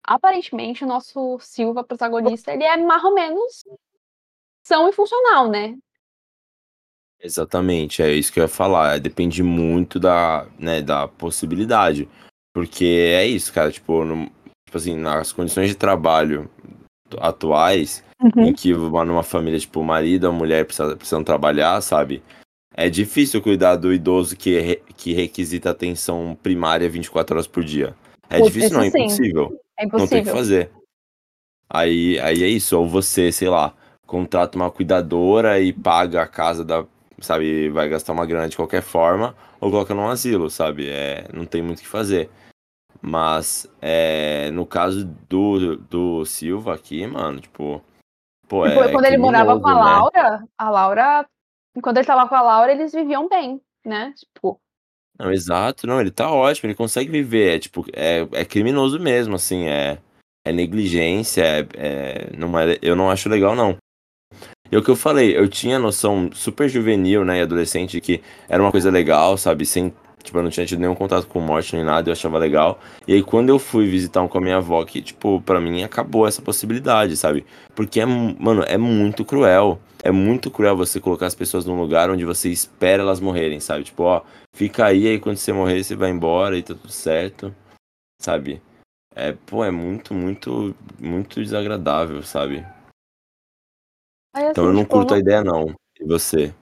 aparentemente 0.02 0.84
o 0.84 0.86
nosso 0.86 1.38
Silva 1.40 1.84
protagonista, 1.84 2.52
ele 2.52 2.64
é 2.64 2.76
mais 2.76 3.04
ou 3.04 3.14
menos 3.14 3.64
são 4.62 4.88
e 4.88 4.92
funcional, 4.92 5.48
né? 5.48 5.76
Exatamente, 7.22 8.02
é 8.02 8.10
isso 8.12 8.32
que 8.32 8.40
eu 8.40 8.44
ia 8.44 8.48
falar. 8.48 8.98
Depende 8.98 9.42
muito 9.42 10.00
da, 10.00 10.46
né, 10.58 10.80
da 10.80 11.06
possibilidade. 11.06 12.08
Porque 12.52 12.84
é 12.84 13.26
isso, 13.26 13.52
cara, 13.52 13.70
tipo, 13.70 14.02
tipo 14.70 14.78
assim, 14.78 14.96
nas 14.96 15.32
condições 15.32 15.68
de 15.68 15.74
trabalho 15.74 16.48
atuais, 17.18 18.04
Uhum. 18.22 18.44
em 18.48 18.52
que 18.52 18.72
uma- 18.72 19.04
numa 19.04 19.24
família, 19.24 19.58
tipo, 19.58 19.80
o 19.80 19.84
marido 19.84 20.26
e 20.26 20.28
a 20.28 20.32
mulher 20.32 20.64
precisa- 20.64 20.96
precisam 20.96 21.24
trabalhar, 21.24 21.80
sabe? 21.80 22.22
É 22.76 22.88
difícil 22.88 23.42
cuidar 23.42 23.74
do 23.74 23.92
idoso 23.92 24.36
que, 24.36 24.60
re- 24.60 24.82
que 24.96 25.12
requisita 25.12 25.70
atenção 25.70 26.38
primária 26.40 26.88
24 26.88 27.34
horas 27.34 27.48
por 27.48 27.64
dia. 27.64 27.96
É 28.28 28.40
difícil, 28.40 28.70
não, 28.76 28.82
é 28.82 28.86
impossível. 28.86 29.60
É 29.76 29.86
Não 29.86 29.90
tem 29.90 29.98
o 30.04 30.08
que 30.08 30.14
impossível. 30.30 30.34
fazer. 30.36 30.70
Aí, 31.68 32.18
aí 32.20 32.44
é 32.44 32.48
isso, 32.48 32.78
ou 32.78 32.88
você, 32.88 33.32
sei 33.32 33.48
lá, 33.48 33.74
contrata 34.06 34.56
uma 34.56 34.70
cuidadora 34.70 35.58
e 35.60 35.72
paga 35.72 36.22
a 36.22 36.26
casa 36.28 36.64
da, 36.64 36.84
sabe, 37.20 37.68
vai 37.70 37.88
gastar 37.88 38.12
uma 38.12 38.24
grana 38.26 38.48
de 38.48 38.56
qualquer 38.56 38.82
forma, 38.82 39.34
ou 39.60 39.68
coloca 39.70 39.94
num 39.94 40.08
asilo, 40.08 40.48
sabe? 40.48 40.88
É, 40.88 41.26
não 41.32 41.44
tem 41.44 41.60
muito 41.62 41.78
o 41.78 41.82
que 41.82 41.88
fazer. 41.88 42.30
Mas 43.02 43.66
é, 43.80 44.50
no 44.50 44.66
caso 44.66 45.06
do, 45.28 45.76
do 45.76 46.24
Silva 46.26 46.74
aqui, 46.74 47.06
mano, 47.06 47.40
tipo, 47.40 47.82
pô, 48.46 48.66
é 48.66 48.90
quando 48.90 49.06
ele 49.06 49.16
morava 49.16 49.58
com 49.58 49.68
a 49.68 49.74
né? 49.74 49.80
Laura, 49.80 50.44
a 50.58 50.70
Laura, 50.70 51.26
quando 51.82 51.96
ele 51.96 52.06
tava 52.06 52.28
com 52.28 52.34
a 52.34 52.42
Laura, 52.42 52.72
eles 52.72 52.92
viviam 52.92 53.26
bem, 53.28 53.60
né? 53.84 54.12
Tipo, 54.16 54.60
Não, 55.18 55.32
exato, 55.32 55.86
não, 55.86 56.00
ele 56.00 56.10
tá 56.10 56.30
ótimo, 56.30 56.66
ele 56.68 56.74
consegue 56.76 57.10
viver, 57.10 57.56
é 57.56 57.58
tipo, 57.58 57.86
é, 57.94 58.28
é 58.32 58.44
criminoso 58.44 59.00
mesmo, 59.00 59.34
assim, 59.34 59.66
é, 59.66 59.98
é 60.44 60.52
negligência, 60.52 61.42
é, 61.42 61.66
é- 61.76 62.36
não 62.36 62.58
é, 62.58 62.78
eu 62.82 62.94
não 62.94 63.10
acho 63.10 63.30
legal, 63.30 63.56
não. 63.56 63.78
E 64.70 64.76
o 64.76 64.84
que 64.84 64.90
eu 64.90 64.96
falei, 64.96 65.36
eu 65.36 65.48
tinha 65.48 65.78
noção 65.78 66.30
super 66.32 66.68
juvenil, 66.68 67.24
né, 67.24 67.38
e 67.38 67.42
adolescente, 67.42 68.00
que 68.00 68.22
era 68.48 68.62
uma 68.62 68.70
coisa 68.70 68.90
legal, 68.90 69.36
sabe, 69.38 69.64
sem, 69.64 69.92
tipo, 70.22 70.38
eu 70.38 70.42
não 70.42 70.50
tinha 70.50 70.66
tido 70.66 70.80
nenhum 70.80 70.94
contato 70.94 71.26
com 71.26 71.40
morte 71.40 71.74
nem 71.74 71.84
nada, 71.84 72.08
eu 72.08 72.12
achava 72.12 72.38
legal. 72.38 72.78
E 73.06 73.14
aí 73.14 73.22
quando 73.22 73.48
eu 73.48 73.58
fui 73.58 73.86
visitar 73.86 74.22
um 74.22 74.28
com 74.28 74.38
a 74.38 74.40
minha 74.40 74.56
avó, 74.56 74.84
que, 74.84 75.02
tipo, 75.02 75.40
pra 75.42 75.60
mim 75.60 75.82
acabou 75.82 76.26
essa 76.26 76.42
possibilidade, 76.42 77.16
sabe? 77.16 77.44
Porque 77.74 78.00
é, 78.00 78.06
mano, 78.06 78.62
é 78.66 78.76
muito 78.76 79.24
cruel. 79.24 79.80
É 80.02 80.10
muito 80.10 80.50
cruel 80.50 80.76
você 80.76 80.98
colocar 80.98 81.26
as 81.26 81.34
pessoas 81.34 81.66
num 81.66 81.78
lugar 81.78 82.10
onde 82.10 82.24
você 82.24 82.48
espera 82.48 83.02
elas 83.02 83.20
morrerem, 83.20 83.60
sabe? 83.60 83.84
Tipo, 83.84 84.04
ó, 84.04 84.22
fica 84.54 84.86
aí, 84.86 85.06
aí 85.06 85.18
quando 85.18 85.36
você 85.36 85.52
morrer, 85.52 85.82
você 85.84 85.94
vai 85.94 86.10
embora 86.10 86.56
e 86.56 86.62
tá 86.62 86.74
tudo 86.74 86.90
certo, 86.90 87.54
sabe? 88.20 88.62
É, 89.14 89.32
pô, 89.32 89.64
é 89.64 89.70
muito, 89.70 90.14
muito, 90.14 90.74
muito 90.98 91.42
desagradável, 91.42 92.22
sabe? 92.22 92.64
aí, 94.34 94.44
assim, 94.44 94.50
Então 94.52 94.64
eu 94.66 94.72
não 94.72 94.82
tipo, 94.82 94.94
eu 94.94 94.98
curto 94.98 95.14
a 95.14 95.18
ideia, 95.18 95.42
não. 95.42 95.74
E 96.00 96.04
você? 96.04 96.54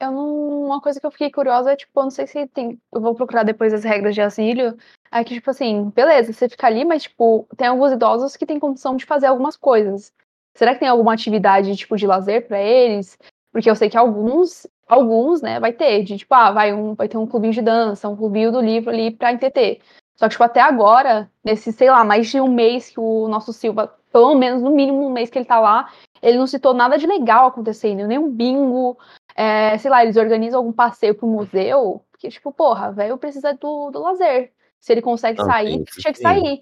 Eu 0.00 0.12
não. 0.12 0.35
Uma 0.66 0.80
coisa 0.80 0.98
que 0.98 1.06
eu 1.06 1.10
fiquei 1.10 1.30
curiosa 1.30 1.72
é, 1.72 1.76
tipo, 1.76 1.92
eu 1.98 2.02
não 2.02 2.10
sei 2.10 2.26
se 2.26 2.46
tem. 2.48 2.80
Eu 2.92 3.00
vou 3.00 3.14
procurar 3.14 3.44
depois 3.44 3.72
as 3.72 3.84
regras 3.84 4.14
de 4.14 4.20
asilo. 4.20 4.76
É 5.12 5.22
que, 5.22 5.34
tipo 5.34 5.50
assim, 5.50 5.90
beleza, 5.90 6.32
você 6.32 6.48
fica 6.48 6.66
ali, 6.66 6.84
mas, 6.84 7.04
tipo, 7.04 7.46
tem 7.56 7.68
alguns 7.68 7.92
idosos 7.92 8.36
que 8.36 8.44
têm 8.44 8.58
condição 8.58 8.96
de 8.96 9.06
fazer 9.06 9.26
algumas 9.26 9.56
coisas. 9.56 10.12
Será 10.56 10.74
que 10.74 10.80
tem 10.80 10.88
alguma 10.88 11.14
atividade, 11.14 11.76
tipo, 11.76 11.96
de 11.96 12.06
lazer 12.06 12.48
pra 12.48 12.60
eles? 12.60 13.16
Porque 13.52 13.70
eu 13.70 13.76
sei 13.76 13.88
que 13.88 13.96
alguns, 13.96 14.66
alguns, 14.88 15.40
né, 15.40 15.60
vai 15.60 15.72
ter, 15.72 16.02
de 16.02 16.18
tipo, 16.18 16.34
ah, 16.34 16.50
vai, 16.50 16.74
um, 16.74 16.94
vai 16.94 17.08
ter 17.08 17.16
um 17.16 17.26
clubinho 17.26 17.52
de 17.52 17.62
dança, 17.62 18.08
um 18.08 18.16
clubinho 18.16 18.50
do 18.50 18.60
livro 18.60 18.90
ali 18.90 19.10
pra 19.10 19.32
entreter. 19.32 19.80
Só 20.16 20.26
que, 20.26 20.32
tipo, 20.32 20.44
até 20.44 20.60
agora, 20.60 21.30
nesse, 21.44 21.72
sei 21.72 21.90
lá, 21.90 22.04
mais 22.04 22.28
de 22.28 22.40
um 22.40 22.48
mês 22.48 22.90
que 22.90 22.98
o 22.98 23.28
nosso 23.28 23.52
Silva, 23.52 23.94
pelo 24.10 24.34
menos 24.34 24.62
no 24.62 24.70
mínimo 24.70 25.06
um 25.06 25.12
mês 25.12 25.30
que 25.30 25.38
ele 25.38 25.44
tá 25.44 25.60
lá, 25.60 25.90
ele 26.22 26.38
não 26.38 26.46
citou 26.46 26.74
nada 26.74 26.98
de 26.98 27.06
legal 27.06 27.46
acontecendo, 27.46 28.06
nem 28.06 28.18
um 28.18 28.30
bingo, 28.30 28.98
é, 29.36 29.76
sei 29.78 29.90
lá, 29.90 30.02
eles 30.02 30.16
organizam 30.16 30.58
algum 30.60 30.72
passeio 30.72 31.14
pro 31.14 31.26
museu, 31.26 32.04
porque, 32.10 32.28
tipo, 32.30 32.50
porra, 32.52 32.90
velho, 32.92 33.18
precisa 33.18 33.52
do, 33.52 33.90
do 33.90 34.00
lazer. 34.00 34.52
Se 34.80 34.92
ele 34.92 35.02
consegue 35.02 35.38
Não, 35.38 35.46
sair, 35.46 35.74
tem 35.74 35.84
isso 35.86 36.00
tinha 36.00 36.12
que 36.12 36.18
sim. 36.18 36.22
sair. 36.22 36.60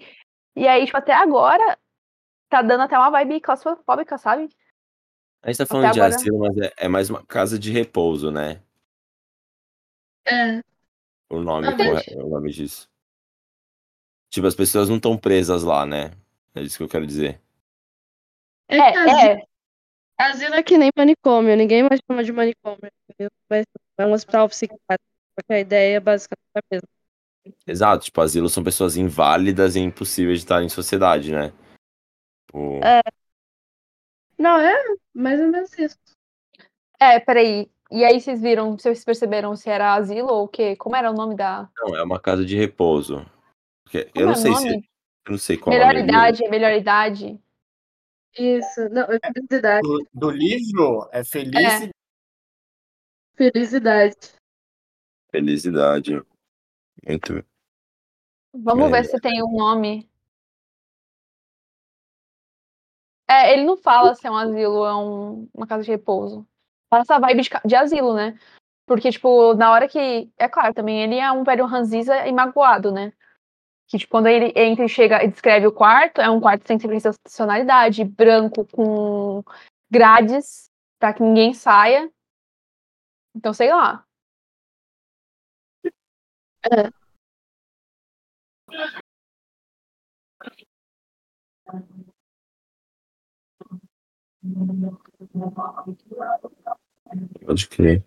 E 0.55 0.67
aí, 0.67 0.85
tipo, 0.85 0.97
até 0.97 1.13
agora, 1.13 1.77
tá 2.49 2.61
dando 2.61 2.81
até 2.81 2.97
uma 2.97 3.09
vibe 3.09 3.39
claustrofóbica, 3.41 4.17
sabe? 4.17 4.49
A 5.41 5.49
gente 5.51 5.57
tá 5.59 5.65
falando 5.65 5.93
de 5.93 5.99
agora- 6.01 6.15
asilo, 6.15 6.39
mas 6.39 6.57
é, 6.57 6.73
é 6.77 6.87
mais 6.87 7.09
uma 7.09 7.23
casa 7.25 7.57
de 7.57 7.71
repouso, 7.71 8.31
né? 8.31 8.61
É. 10.27 10.59
O 11.29 11.39
nome, 11.39 11.67
corre- 11.75 12.15
o 12.17 12.29
nome 12.29 12.51
disso. 12.51 12.89
Tipo, 14.29 14.47
as 14.47 14.55
pessoas 14.55 14.89
não 14.89 14.97
estão 14.97 15.17
presas 15.17 15.63
lá, 15.63 15.85
né? 15.85 16.11
É 16.53 16.61
isso 16.61 16.77
que 16.77 16.83
eu 16.83 16.89
quero 16.89 17.05
dizer. 17.05 17.39
É, 18.67 18.77
É, 18.77 19.31
é. 19.33 19.47
Asilo 20.17 20.55
é 20.55 20.63
que 20.63 20.77
nem 20.77 20.89
manicômio, 20.97 21.55
ninguém 21.55 21.83
mais 21.83 21.99
chama 22.09 22.23
de 22.23 22.31
manicômio. 22.31 22.79
entendeu? 23.09 23.29
Vai- 23.49 23.63
É 23.97 24.05
um 24.05 24.13
hospital 24.13 24.47
psiquiátrico, 24.49 25.03
porque 25.35 25.53
a 25.53 25.59
ideia 25.59 26.01
basicamente 26.01 26.49
é 26.55 26.59
a 26.59 26.63
mesma. 26.71 26.87
Exato, 27.67 28.05
tipo, 28.05 28.19
asilo 28.21 28.49
são 28.49 28.63
pessoas 28.63 28.97
inválidas 28.97 29.75
e 29.75 29.79
impossíveis 29.79 30.39
de 30.39 30.45
estar 30.45 30.63
em 30.63 30.69
sociedade, 30.69 31.31
né? 31.31 31.53
Tipo, 32.47 32.79
É. 32.83 33.01
Não, 34.37 34.57
é 34.59 34.75
mais 35.13 35.39
ou 35.39 35.47
menos 35.47 35.71
isso. 35.77 35.97
É, 36.99 37.19
peraí. 37.19 37.69
E 37.91 38.03
aí 38.03 38.19
vocês 38.19 38.41
viram, 38.41 38.77
vocês 38.77 39.05
perceberam 39.05 39.55
se 39.55 39.69
era 39.69 39.93
asilo 39.93 40.27
ou 40.29 40.43
o 40.45 40.47
quê? 40.47 40.75
Como 40.75 40.95
era 40.95 41.09
o 41.11 41.13
nome 41.13 41.35
da. 41.35 41.69
Não, 41.77 41.95
é 41.95 42.03
uma 42.03 42.19
casa 42.19 42.43
de 42.43 42.55
repouso. 42.57 43.25
Porque 43.83 44.05
Como 44.05 44.21
eu 44.21 44.25
não 44.25 44.33
é 44.33 44.37
sei 44.37 44.51
nome? 44.51 44.69
se. 44.69 44.75
Eu 45.27 45.31
não 45.31 45.37
sei 45.37 45.57
qual 45.57 45.73
é 45.75 45.79
o 45.79 45.87
Melhor 45.87 46.03
idade, 46.03 46.49
melhor 46.49 46.73
idade. 46.73 47.39
Isso, 48.37 48.89
não, 48.89 49.03
é 49.03 49.19
felicidade. 49.33 49.81
Do, 49.81 50.07
do 50.13 50.29
livro 50.29 51.07
é 51.11 51.23
feliz 51.23 51.83
É. 51.83 51.89
Felicidade. 53.35 54.15
Felicidade. 55.31 56.21
Muito. 57.07 57.45
Vamos 58.53 58.87
É. 58.87 58.91
ver 58.91 59.05
se 59.05 59.19
tem 59.19 59.43
um 59.43 59.51
nome. 59.57 60.09
É, 63.29 63.53
ele 63.53 63.63
não 63.63 63.75
fala 63.77 64.13
se 64.15 64.25
é 64.27 64.31
um 64.31 64.37
asilo, 64.37 64.85
é 64.85 64.95
um- 64.95 65.49
uma 65.53 65.65
casa 65.67 65.83
de 65.83 65.91
repouso. 65.91 66.47
Passa 66.89 67.15
a 67.15 67.19
vibe 67.19 67.41
de, 67.41 67.49
de 67.65 67.75
asilo, 67.75 68.13
né? 68.13 68.37
Porque, 68.85 69.11
tipo, 69.11 69.53
na 69.55 69.71
hora 69.71 69.87
que. 69.87 70.31
É 70.37 70.47
claro, 70.47 70.73
também 70.73 71.01
ele 71.03 71.15
é 71.15 71.31
um 71.31 71.43
velho 71.43 71.65
ranziza 71.65 72.27
e 72.27 72.31
magoado, 72.31 72.91
né? 72.91 73.11
Que, 73.87 73.97
tipo, 73.99 74.11
quando 74.11 74.27
ele 74.27 74.51
entra 74.55 74.85
e 74.85 74.89
chega 74.89 75.23
e 75.23 75.27
descreve 75.27 75.67
o 75.67 75.71
quarto, 75.71 76.19
é 76.19 76.29
um 76.29 76.39
quarto 76.39 76.67
sem 76.67 76.79
sensacionalidade, 76.79 78.03
branco, 78.03 78.65
com 78.65 79.43
grades, 79.89 80.69
pra 80.99 81.13
que 81.13 81.21
ninguém 81.21 81.53
saia. 81.53 82.09
Então, 83.35 83.53
sei 83.53 83.71
lá. 83.71 84.03
Pode 97.45 97.69
crer. 97.69 98.03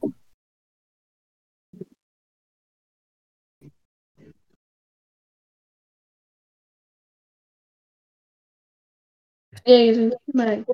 E 9.67 9.73
aí, 9.73 9.95
gente, 9.95 10.17
mais? 10.35 10.65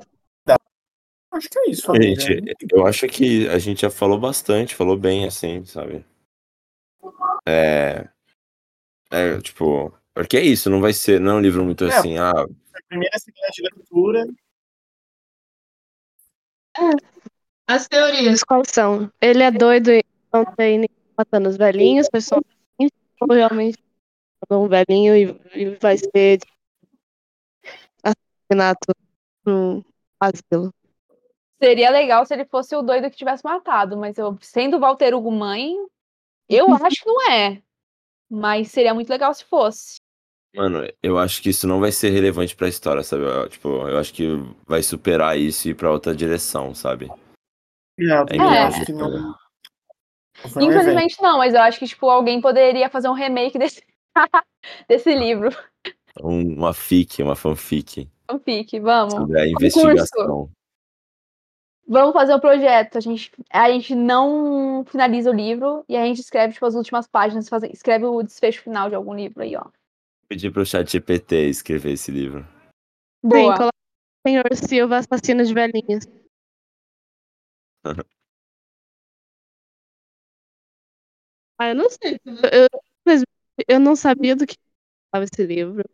acho 1.32 1.50
que 1.50 1.58
é 1.58 1.70
isso, 1.70 1.82
família. 1.86 2.14
Gente, 2.14 2.66
eu 2.72 2.86
acho 2.86 3.06
que 3.08 3.48
a 3.48 3.58
gente 3.58 3.82
já 3.82 3.90
falou 3.90 4.18
bastante, 4.18 4.74
falou 4.74 4.96
bem, 4.96 5.26
assim, 5.26 5.64
sabe? 5.64 6.04
É. 7.46 8.08
É, 9.10 9.40
tipo. 9.40 9.92
Porque 10.14 10.36
é 10.36 10.42
isso, 10.42 10.70
não 10.70 10.80
vai 10.80 10.92
ser. 10.92 11.20
Não 11.20 11.32
é 11.32 11.34
um 11.34 11.40
livro 11.40 11.64
muito 11.64 11.84
É. 11.84 11.96
assim, 11.96 12.18
ah, 12.18 12.30
A 12.30 12.82
primeira 12.88 13.18
semana 13.18 13.50
de 13.52 13.62
leitura. 13.62 14.26
As 17.66 17.88
teorias, 17.88 18.42
quais 18.42 18.68
são? 18.70 19.10
Ele 19.20 19.42
é 19.42 19.50
doido 19.50 19.90
e 19.90 20.04
não 20.32 20.44
tem 20.44 20.78
ninguém 20.78 20.96
matando 21.16 21.48
os 21.48 21.56
velhinhos, 21.56 22.08
pessoalmente, 22.08 22.92
ou 23.20 23.34
realmente 23.34 23.78
um 24.50 24.68
velhinho 24.68 25.16
e, 25.16 25.40
e 25.54 25.76
vai 25.76 25.96
ser 25.96 26.38
assassinato 28.50 28.92
no 29.44 29.84
asilo. 30.20 30.72
Seria 31.62 31.90
legal 31.90 32.26
se 32.26 32.34
ele 32.34 32.44
fosse 32.44 32.74
o 32.76 32.82
doido 32.82 33.10
que 33.10 33.16
tivesse 33.16 33.42
matado, 33.44 33.96
mas 33.96 34.18
eu, 34.18 34.36
sendo 34.40 34.76
o 34.76 34.80
Walter 34.80 35.14
Hugo 35.14 35.30
mãe, 35.30 35.74
eu 36.48 36.72
acho 36.72 37.02
que 37.02 37.06
não 37.06 37.30
é. 37.30 37.62
Mas 38.30 38.68
seria 38.70 38.94
muito 38.94 39.08
legal 39.08 39.32
se 39.32 39.44
fosse. 39.44 39.96
Mano, 40.54 40.86
eu 41.02 41.18
acho 41.18 41.42
que 41.42 41.50
isso 41.50 41.66
não 41.66 41.80
vai 41.80 41.90
ser 41.90 42.10
relevante 42.10 42.54
pra 42.54 42.68
história, 42.68 43.02
sabe? 43.02 43.24
Eu, 43.24 43.48
tipo, 43.48 43.68
eu 43.68 43.98
acho 43.98 44.12
que 44.12 44.28
vai 44.66 44.82
superar 44.82 45.38
isso 45.38 45.66
e 45.66 45.72
ir 45.72 45.74
pra 45.74 45.90
outra 45.90 46.14
direção, 46.14 46.74
sabe? 46.74 47.10
É, 47.98 48.36
eu 48.36 48.48
É 48.50 48.62
acho 48.62 48.84
que 48.84 48.92
não. 48.92 49.08
evento. 49.08 49.38
Infelizmente 50.60 51.20
não, 51.20 51.38
mas 51.38 51.54
eu 51.54 51.60
acho 51.60 51.78
que 51.78 51.86
tipo 51.86 52.08
alguém 52.08 52.40
poderia 52.40 52.88
fazer 52.90 53.08
um 53.08 53.14
remake 53.14 53.58
desse 53.58 53.82
desse 54.88 55.14
livro. 55.14 55.50
Um- 56.20 56.54
uma 56.54 56.72
fic, 56.72 57.20
uma 57.22 57.34
fanfic 57.34 58.08
Fanfic, 58.30 58.78
vamos. 58.80 59.12
sobre 59.14 59.40
a 59.40 59.44
Concurso. 59.44 59.80
investigação. 59.80 60.50
Vamos 61.86 62.14
fazer 62.14 62.34
um 62.34 62.40
projeto. 62.40 62.96
A 62.96 63.00
gente, 63.00 63.30
a 63.50 63.70
gente 63.70 63.94
não 63.94 64.84
finaliza 64.86 65.30
o 65.30 65.34
livro 65.34 65.84
e 65.88 65.96
a 65.96 66.04
gente 66.04 66.20
escreve 66.20 66.54
tipo, 66.54 66.64
as 66.64 66.74
últimas 66.74 67.06
páginas, 67.06 67.48
faz- 67.48 67.64
escreve 67.64 68.06
o 68.06 68.22
desfecho 68.22 68.62
final 68.62 68.88
de 68.88 68.94
algum 68.94 69.14
livro 69.14 69.42
aí, 69.42 69.54
ó. 69.54 69.66
Pedir 70.28 70.50
pro 70.50 70.64
chat 70.64 70.90
GPT 70.90 71.48
escrever 71.48 71.92
esse 71.92 72.10
livro. 72.10 72.40
Sim, 73.22 73.28
Boa. 73.28 73.56
coloca 73.56 73.74
Senhor 74.26 74.44
Silva, 74.54 74.96
assassino 74.98 75.44
de 75.44 75.52
velhinhas. 75.52 76.06
Ah, 81.56 81.68
eu 81.68 81.74
não 81.76 81.88
sei. 81.88 82.18
Eu, 82.24 82.68
eu, 83.06 83.22
eu 83.68 83.78
não 83.78 83.94
sabia 83.94 84.34
do 84.34 84.44
que 84.44 84.56
falava 85.08 85.28
esse 85.32 85.46
livro. 85.46 85.84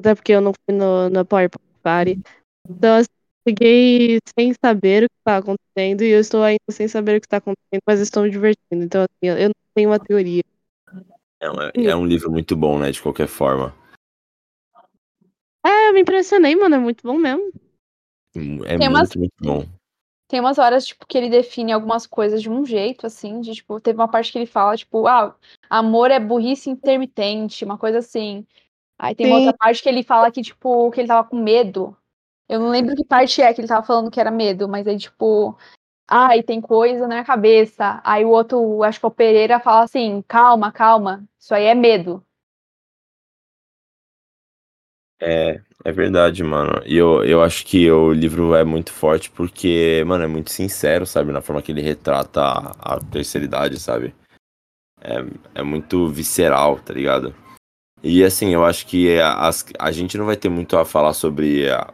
Até 0.00 0.16
porque 0.16 0.32
eu 0.32 0.40
não 0.40 0.52
fui 0.52 0.76
no, 0.76 1.08
no 1.08 1.24
PowerPoint 1.24 1.65
Party. 1.86 2.20
Então, 2.68 2.96
assim, 2.96 3.08
cheguei 3.48 4.18
sem 4.36 4.52
saber 4.60 5.04
o 5.04 5.08
que 5.08 5.14
está 5.20 5.36
acontecendo 5.36 6.02
e 6.02 6.08
eu 6.10 6.18
estou 6.18 6.42
ainda 6.42 6.58
sem 6.72 6.88
saber 6.88 7.16
o 7.16 7.20
que 7.20 7.26
está 7.26 7.36
acontecendo, 7.36 7.80
mas 7.86 8.00
estou 8.00 8.24
me 8.24 8.30
divertindo. 8.30 8.82
Então, 8.82 9.02
assim, 9.02 9.30
eu 9.30 9.38
eu 9.38 9.48
não 9.50 9.54
tenho 9.72 9.90
uma 9.90 10.00
teoria. 10.00 10.42
É 11.40 11.48
um, 11.48 11.54
é 11.90 11.94
um 11.94 12.04
livro 12.04 12.28
muito 12.28 12.56
bom, 12.56 12.76
né? 12.76 12.90
De 12.90 13.00
qualquer 13.00 13.28
forma. 13.28 13.72
É, 15.64 15.88
eu 15.90 15.92
me 15.94 16.00
impressionei, 16.00 16.56
mano. 16.56 16.74
É 16.74 16.78
muito 16.78 17.06
bom 17.06 17.16
mesmo. 17.16 17.52
É 18.64 18.76
Tem 18.76 18.88
muito, 18.88 18.90
umas- 18.90 19.16
muito 19.16 19.34
bom. 19.40 19.64
Tem 20.28 20.40
umas 20.40 20.58
horas, 20.58 20.84
tipo, 20.84 21.06
que 21.06 21.16
ele 21.16 21.30
define 21.30 21.70
algumas 21.70 22.04
coisas 22.04 22.42
de 22.42 22.50
um 22.50 22.64
jeito, 22.66 23.06
assim, 23.06 23.40
de, 23.40 23.52
tipo, 23.54 23.80
teve 23.80 23.96
uma 23.96 24.10
parte 24.10 24.32
que 24.32 24.38
ele 24.38 24.46
fala, 24.46 24.76
tipo, 24.76 25.06
ah, 25.06 25.36
amor 25.70 26.10
é 26.10 26.18
burrice 26.18 26.68
intermitente, 26.68 27.64
uma 27.64 27.78
coisa 27.78 27.98
assim. 27.98 28.44
Aí 28.98 29.14
tem 29.14 29.26
uma 29.26 29.36
Sim. 29.38 29.46
outra 29.46 29.58
parte 29.58 29.82
que 29.82 29.88
ele 29.88 30.02
fala 30.02 30.30
que, 30.30 30.42
tipo, 30.42 30.90
que 30.90 31.00
ele 31.00 31.08
tava 31.08 31.28
com 31.28 31.36
medo. 31.36 31.96
Eu 32.48 32.60
não 32.60 32.70
lembro 32.70 32.94
que 32.94 33.04
parte 33.04 33.42
é 33.42 33.52
que 33.52 33.60
ele 33.60 33.68
tava 33.68 33.86
falando 33.86 34.10
que 34.10 34.20
era 34.20 34.30
medo, 34.30 34.68
mas 34.68 34.86
aí, 34.86 34.98
tipo, 34.98 35.56
ai, 36.08 36.42
tem 36.42 36.60
coisa 36.60 37.02
na 37.02 37.16
minha 37.16 37.24
cabeça. 37.24 38.00
Aí 38.04 38.24
o 38.24 38.30
outro, 38.30 38.82
acho 38.82 39.00
que 39.00 39.06
é 39.06 39.08
o 39.08 39.10
Pereira, 39.10 39.60
fala 39.60 39.84
assim, 39.84 40.22
calma, 40.26 40.72
calma, 40.72 41.24
isso 41.38 41.54
aí 41.54 41.64
é 41.64 41.74
medo. 41.74 42.24
É, 45.20 45.60
é 45.84 45.92
verdade, 45.92 46.42
mano. 46.42 46.82
E 46.84 46.96
eu, 46.96 47.24
eu 47.24 47.42
acho 47.42 47.64
que 47.64 47.90
o 47.90 48.12
livro 48.12 48.54
é 48.54 48.64
muito 48.64 48.92
forte 48.92 49.30
porque, 49.30 50.02
mano, 50.06 50.24
é 50.24 50.26
muito 50.26 50.50
sincero, 50.50 51.06
sabe? 51.06 51.32
Na 51.32 51.40
forma 51.40 51.62
que 51.62 51.72
ele 51.72 51.80
retrata 51.80 52.40
a, 52.42 52.96
a 52.96 53.00
terceira 53.00 53.44
idade, 53.44 53.80
sabe? 53.80 54.14
É, 55.00 55.60
é 55.60 55.62
muito 55.62 56.08
visceral, 56.08 56.78
tá 56.80 56.92
ligado? 56.92 57.34
E 58.08 58.22
assim, 58.22 58.50
eu 58.54 58.64
acho 58.64 58.86
que 58.86 59.18
as, 59.20 59.66
a 59.80 59.90
gente 59.90 60.16
não 60.16 60.26
vai 60.26 60.36
ter 60.36 60.48
muito 60.48 60.76
a 60.78 60.84
falar 60.84 61.12
sobre, 61.12 61.68
a- 61.68 61.92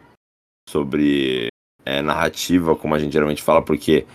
sobre 0.69 1.49
é, 1.87 2.03
narrativa, 2.03 2.77
como 2.77 2.95
a 2.95 2.99
gente 2.99 3.13
geralmente 3.15 3.43
fala, 3.43 3.63
porque, 3.63 4.07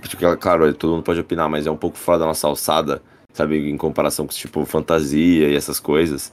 porque, 0.00 0.16
claro, 0.38 0.72
todo 0.74 0.92
mundo 0.94 1.02
pode 1.04 1.20
opinar, 1.20 1.48
mas 1.50 1.66
é 1.66 1.70
um 1.70 1.76
pouco 1.76 1.98
fora 1.98 2.18
da 2.20 2.24
nossa 2.26 2.46
alçada, 2.46 3.02
sabe? 3.34 3.58
Em 3.70 3.76
comparação 3.76 4.26
com, 4.26 4.32
tipo, 4.32 4.64
fantasia 4.64 5.50
e 5.50 5.54
essas 5.54 5.78
coisas. 5.78 6.32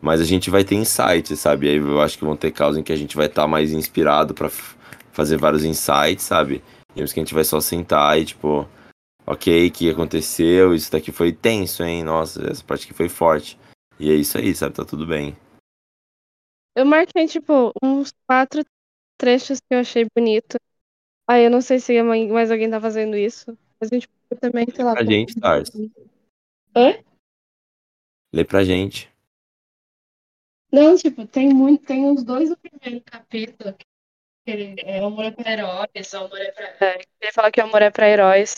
Mas 0.00 0.20
a 0.20 0.24
gente 0.24 0.50
vai 0.50 0.64
ter 0.64 0.74
insights, 0.74 1.38
sabe? 1.38 1.68
Aí 1.68 1.76
eu 1.76 2.00
acho 2.00 2.18
que 2.18 2.24
vão 2.24 2.36
ter 2.36 2.50
casos 2.50 2.78
em 2.78 2.82
que 2.82 2.92
a 2.92 2.96
gente 2.96 3.16
vai 3.16 3.26
estar 3.26 3.46
mais 3.46 3.70
inspirado 3.72 4.34
pra 4.34 4.48
f- 4.48 4.76
fazer 5.12 5.36
vários 5.36 5.64
insights, 5.64 6.24
sabe? 6.24 6.62
Uns 6.96 7.12
que 7.12 7.20
a 7.20 7.22
gente 7.22 7.34
vai 7.34 7.44
só 7.44 7.60
sentar 7.60 8.18
e, 8.18 8.24
tipo, 8.24 8.66
ok, 9.24 9.68
o 9.68 9.70
que 9.70 9.90
aconteceu? 9.90 10.74
Isso 10.74 10.90
daqui 10.90 11.12
foi 11.12 11.32
tenso, 11.32 11.84
hein? 11.84 12.02
Nossa, 12.02 12.50
essa 12.50 12.64
parte 12.64 12.86
aqui 12.86 12.94
foi 12.94 13.08
forte. 13.08 13.56
E 14.00 14.10
é 14.10 14.14
isso 14.14 14.38
aí, 14.38 14.54
sabe? 14.54 14.76
Tá 14.76 14.84
tudo 14.84 15.06
bem. 15.06 15.36
Eu 16.76 16.86
marquei, 16.86 17.26
tipo, 17.26 17.72
uns 17.82 18.12
quatro 18.26 18.64
trechos 19.18 19.58
que 19.60 19.74
eu 19.74 19.80
achei 19.80 20.06
bonito. 20.16 20.56
Aí 21.28 21.44
eu 21.44 21.50
não 21.50 21.60
sei 21.60 21.80
se 21.80 22.00
mais 22.02 22.50
alguém 22.50 22.70
tá 22.70 22.80
fazendo 22.80 23.16
isso. 23.16 23.58
Mas 23.80 23.92
a 23.92 23.94
gente 23.94 24.08
também, 24.40 24.66
sei 24.72 24.84
lá. 24.84 24.94
pra 24.94 25.04
gente, 25.04 25.38
Tars. 25.40 25.70
Oi? 25.74 27.04
Lê 28.32 28.44
pra 28.44 28.62
gente. 28.62 29.10
Não, 30.70 30.96
tipo, 30.96 31.26
tem 31.26 31.52
muito, 31.52 31.84
tem 31.84 32.04
uns 32.04 32.22
dois 32.22 32.50
no 32.50 32.56
primeiro 32.56 33.02
capítulo. 33.04 33.74
Que 34.44 34.50
ele, 34.50 34.80
é, 34.82 35.02
o 35.02 35.06
amor 35.06 35.24
é 35.24 35.30
pra 35.30 35.52
heróis, 35.52 36.12
o 36.12 36.16
amor 36.16 36.40
é 36.40 36.52
pra. 36.52 36.86
É, 36.86 37.00
ele 37.20 37.32
fala 37.32 37.50
que 37.50 37.60
o 37.60 37.64
amor 37.64 37.82
é 37.82 37.90
pra 37.90 38.08
heróis. 38.08 38.54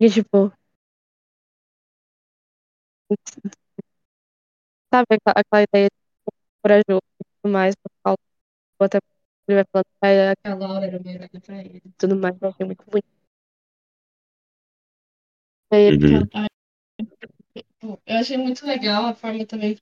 E 0.00 0.10
tipo. 0.10 0.52
Sabe 4.92 5.06
aquela, 5.10 5.34
aquela 5.36 5.62
ideia 5.62 5.88
de 5.88 5.96
corajoso 6.62 7.02
e 7.20 7.24
tudo 7.42 7.52
mais, 7.52 7.74
pra 7.76 7.90
falar, 8.02 8.16
até 8.82 8.98
ele 9.48 9.62
vai 9.62 9.64
falando 9.72 9.86
que 10.00 10.06
aquela 10.48 10.68
Laura 10.68 10.86
era 10.86 10.96
heroína 10.96 11.28
pra 11.44 11.56
ele 11.58 11.82
e 11.84 11.90
tudo 11.98 12.16
mais, 12.16 12.36
eu 12.40 12.48
achei 12.48 12.66
muito 12.66 12.84
bonito. 12.86 13.08
E 15.72 15.76
aí 15.76 15.82
ele 15.82 16.04
Uhum. 16.06 16.26
fala, 16.32 16.46
"Ah, 16.46 16.48
tipo, 17.54 18.02
eu 18.06 18.16
achei 18.18 18.36
muito 18.36 18.66
legal 18.66 19.06
a 19.06 19.14
forma 19.14 19.46
também. 19.46 19.78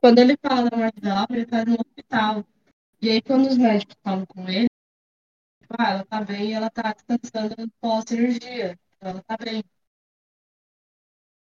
Quando 0.00 0.18
ele 0.18 0.36
fala 0.36 0.68
da 0.70 0.76
morte 0.76 1.00
da 1.00 1.14
Laura, 1.14 1.34
ele 1.36 1.46
tá 1.46 1.64
no 1.64 1.74
hospital. 1.74 2.44
E 3.00 3.10
aí, 3.10 3.22
quando 3.22 3.48
os 3.48 3.56
médicos 3.58 3.96
falam 4.02 4.26
com 4.26 4.48
ele, 4.48 4.68
tipo, 5.60 5.74
ah, 5.78 5.90
ela 5.90 6.04
tá 6.04 6.20
bem 6.24 6.50
e 6.50 6.52
ela 6.52 6.70
tá 6.70 6.92
descansando 6.92 7.56
pós-cirurgia. 7.80 8.78
Então, 8.96 9.10
ela 9.10 9.22
tá 9.22 9.36
bem. 9.36 9.64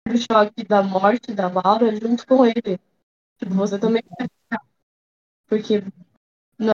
O 0.08 0.17
choque 0.17 0.63
da 0.63 0.82
morte 0.82 1.34
da 1.34 1.50
Laura 1.50 1.93
junto 1.96 2.26
com 2.26 2.46
ele. 2.46 2.80
Tipo, 3.38 3.54
você 3.54 3.78
também 3.78 4.02
vai 4.17 4.28
ficar. 4.28 4.65
Porque, 5.48 5.84
não, 6.58 6.74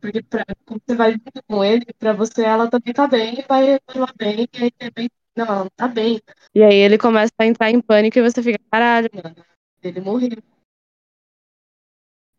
porque 0.00 0.22
pra, 0.22 0.44
você 0.66 0.96
vai 0.96 1.12
junto 1.12 1.42
com 1.46 1.64
ele, 1.64 1.86
pra 1.98 2.12
você 2.12 2.42
ela 2.42 2.70
também 2.70 2.92
tá 2.94 3.06
bem 3.06 3.38
e 3.38 3.42
vai 3.42 3.78
continuar 3.80 4.14
bem. 4.16 4.48
E 4.52 4.64
aí, 4.64 4.70
de 4.70 4.84
repente, 4.84 5.12
não, 5.36 5.46
ela 5.46 5.58
não 5.64 5.70
tá 5.76 5.88
bem. 5.88 6.20
E 6.54 6.62
aí 6.62 6.76
ele 6.76 6.98
começa 6.98 7.32
a 7.38 7.46
entrar 7.46 7.70
em 7.70 7.80
pânico 7.80 8.18
e 8.18 8.22
você 8.22 8.42
fica, 8.42 8.58
caralho, 8.70 9.08
mano, 9.14 9.36
ele 9.82 10.00
morreu. 10.00 10.42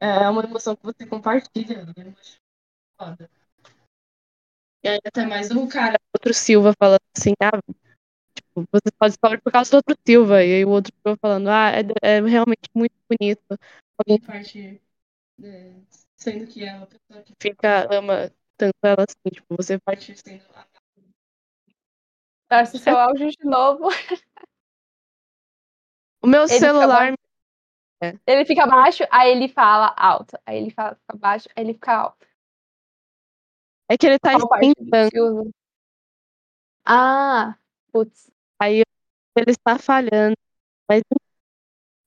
É 0.02 0.30
uma 0.30 0.44
emoção 0.44 0.76
que 0.76 0.84
você 0.84 1.06
compartilha. 1.06 1.86
né? 1.86 2.16
Foda. 2.98 3.30
E 4.84 4.88
aí 4.88 5.00
até 5.06 5.26
mais 5.26 5.52
um 5.52 5.68
cara, 5.68 6.00
outro 6.16 6.34
Silva, 6.34 6.74
falando 6.80 7.02
assim, 7.16 7.34
ah, 7.42 7.52
você 8.72 8.92
pode 8.98 9.12
descobre 9.12 9.38
por 9.40 9.52
causa 9.52 9.72
do 9.72 9.76
outro 9.78 9.96
Silva. 10.06 10.44
E 10.44 10.54
aí 10.54 10.66
o 10.66 10.70
outro 10.70 10.94
Silva 10.96 11.18
falando, 11.22 11.50
ah, 11.50 11.72
é, 11.72 12.18
é 12.18 12.22
realmente 12.22 12.70
muito 12.76 12.96
bonito. 13.10 13.58
Alguém 13.98 14.20
parte, 14.20 14.82
é, 15.44 15.74
sendo 16.18 16.48
que 16.48 16.64
é 16.66 16.74
uma 16.76 16.88
pessoa 16.88 17.22
que 17.24 17.34
fica, 17.42 17.88
ama 17.94 18.32
tanto 18.58 18.76
ela 18.84 19.06
assim, 19.08 19.34
tipo, 19.34 19.56
você 19.56 19.80
parte 19.80 20.16
sendo 20.18 20.44
Tarso 22.50 22.80
seu 22.80 22.98
áudio 22.98 23.30
de 23.30 23.46
novo. 23.46 23.90
O 26.22 26.28
meu 26.28 26.42
Ele 26.42 26.50
celular. 26.50 27.14
Ele 28.28 28.46
fica 28.46 28.66
baixo, 28.68 29.04
aí 29.10 29.32
ele 29.32 29.48
fala 29.48 29.94
alto. 29.98 30.38
Aí 30.46 30.58
ele 30.58 30.70
fala 30.70 30.96
fica 30.96 31.18
baixo, 31.18 31.48
aí 31.56 31.64
ele 31.64 31.74
fica 31.74 31.96
alto. 31.96 32.28
É 33.88 33.98
que 33.98 34.06
ele 34.06 34.20
tá 34.20 34.34
esquentando. 34.34 35.50
Ah, 36.86 37.58
putz. 37.92 38.30
Aí 38.60 38.84
ele 39.36 39.52
está 39.52 39.78
falhando. 39.80 40.36
Mas 40.88 41.02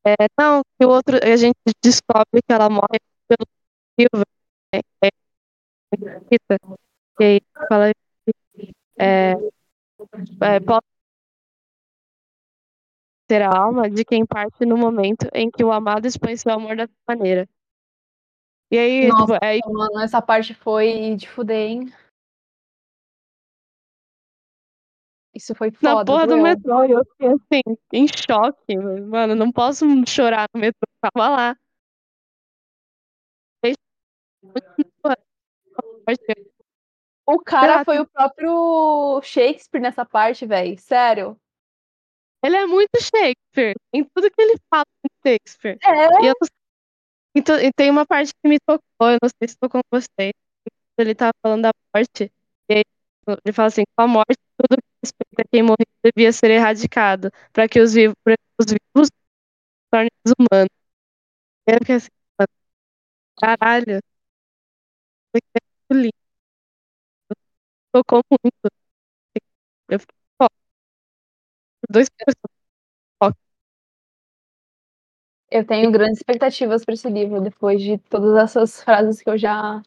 é, 0.07 0.15
não, 0.38 0.62
que 0.79 0.85
o 0.85 0.91
outro 0.91 1.17
a 1.23 1.37
gente 1.37 1.57
descobre 1.83 2.43
que 2.47 2.53
ela 2.53 2.69
morre 2.69 2.99
pelo 3.29 3.47
Silva. 3.99 4.25
É, 4.75 4.79
é, 5.07 5.11
Rita, 6.31 6.59
e 7.21 7.25
aí 7.25 7.41
fala 7.69 7.91
é, 8.99 9.33
é, 10.41 10.61
pode 10.61 10.87
ser 13.31 13.43
a 13.43 13.51
alma 13.57 13.88
de 13.88 14.05
quem 14.05 14.27
parte 14.27 14.65
no 14.65 14.77
momento 14.77 15.29
em 15.33 15.51
que 15.51 15.65
o 15.65 15.73
amado 15.73 16.07
expõe 16.07 16.37
seu 16.37 16.53
amor 16.53 16.77
dessa 16.77 16.93
maneira. 17.09 17.49
E 18.71 18.79
aí, 18.79 19.09
Nossa, 19.09 19.35
tipo, 19.35 19.45
é, 19.45 19.59
Mano, 19.67 20.01
essa 20.01 20.23
parte 20.23 20.55
foi 20.55 21.15
de 21.15 21.29
fuder, 21.29 21.71
hein? 21.71 21.93
Isso 25.35 25.55
foi 25.55 25.71
na 25.81 25.90
foda, 25.92 26.05
porra 26.05 26.27
do 26.27 26.37
metrô, 26.37 26.85
e 26.85 26.92
eu 26.92 27.03
fiquei 27.05 27.29
assim, 27.29 27.77
em 27.92 28.07
choque. 28.07 28.77
Mano, 28.77 29.35
não 29.35 29.51
posso 29.51 29.87
chorar 30.07 30.47
no 30.55 30.61
metrô, 30.61 30.87
tava 31.01 31.29
lá. 31.29 31.57
O 37.25 37.38
cara 37.38 37.85
foi 37.85 37.99
o 38.01 38.07
próprio 38.07 39.21
Shakespeare 39.23 39.81
nessa 39.81 40.05
parte, 40.05 40.45
velho. 40.45 40.79
Sério. 40.79 41.40
Ele 42.45 42.57
é 42.57 42.66
muito 42.66 42.90
Shakespeare. 43.01 43.75
Em 43.92 44.05
tudo 44.05 44.31
que 44.31 44.42
ele 44.42 44.57
fala 44.68 44.85
é 45.25 45.31
Shakespeare. 45.31 45.79
É. 45.83 46.25
E, 46.25 46.27
eu 46.27 46.35
sei- 46.42 47.68
e 47.68 47.73
tem 47.73 47.90
uma 47.90 48.05
parte 48.05 48.33
que 48.35 48.49
me 48.49 48.59
tocou, 48.61 48.83
eu 49.11 49.18
não 49.23 49.31
sei 49.38 49.49
se 49.49 49.57
tocou 49.57 49.81
com 49.85 49.99
vocês. 50.01 50.33
Ele 50.99 51.14
tava 51.14 51.33
falando 51.42 51.62
da 51.62 51.71
morte. 51.95 52.31
E 52.68 52.75
aí, 52.75 52.83
ele 53.45 53.53
fala 53.53 53.68
assim: 53.68 53.85
com 53.97 54.03
a 54.03 54.09
morte, 54.09 54.37
tudo 54.57 54.83
que 55.03 55.07
respeita 55.07 55.45
quem 55.53 55.62
morreu 55.62 55.87
devia 56.05 56.33
ser 56.33 56.51
erradicado, 56.51 57.31
para 57.53 57.69
que 57.69 57.81
os 57.81 57.95
vivos, 57.95 58.15
que 58.27 58.35
os 58.61 58.67
vivos 58.73 59.09
tornem 59.91 60.11
humanos. 60.38 60.71
Eu 61.67 61.79
fiquei 61.81 61.97
assim, 61.97 62.09
Caralho. 63.37 64.01
Foi 65.31 65.41
muito 65.91 66.03
lindo. 66.03 66.33
Tocou 67.93 68.23
muito. 68.31 68.69
Eu 69.88 69.99
fiquei 70.01 70.17
ó, 70.41 70.49
dois 71.88 72.09
personagens. 72.11 72.53
Eu 75.51 75.65
tenho 75.65 75.93
grandes 75.93 76.17
expectativas 76.19 76.85
para 76.85 76.95
esse 76.95 77.09
livro, 77.09 77.41
depois 77.41 77.81
de 77.81 77.97
todas 77.99 78.35
essas 78.37 78.83
frases 78.83 79.23
que 79.23 79.31
eu 79.31 79.38
já. 79.38 79.81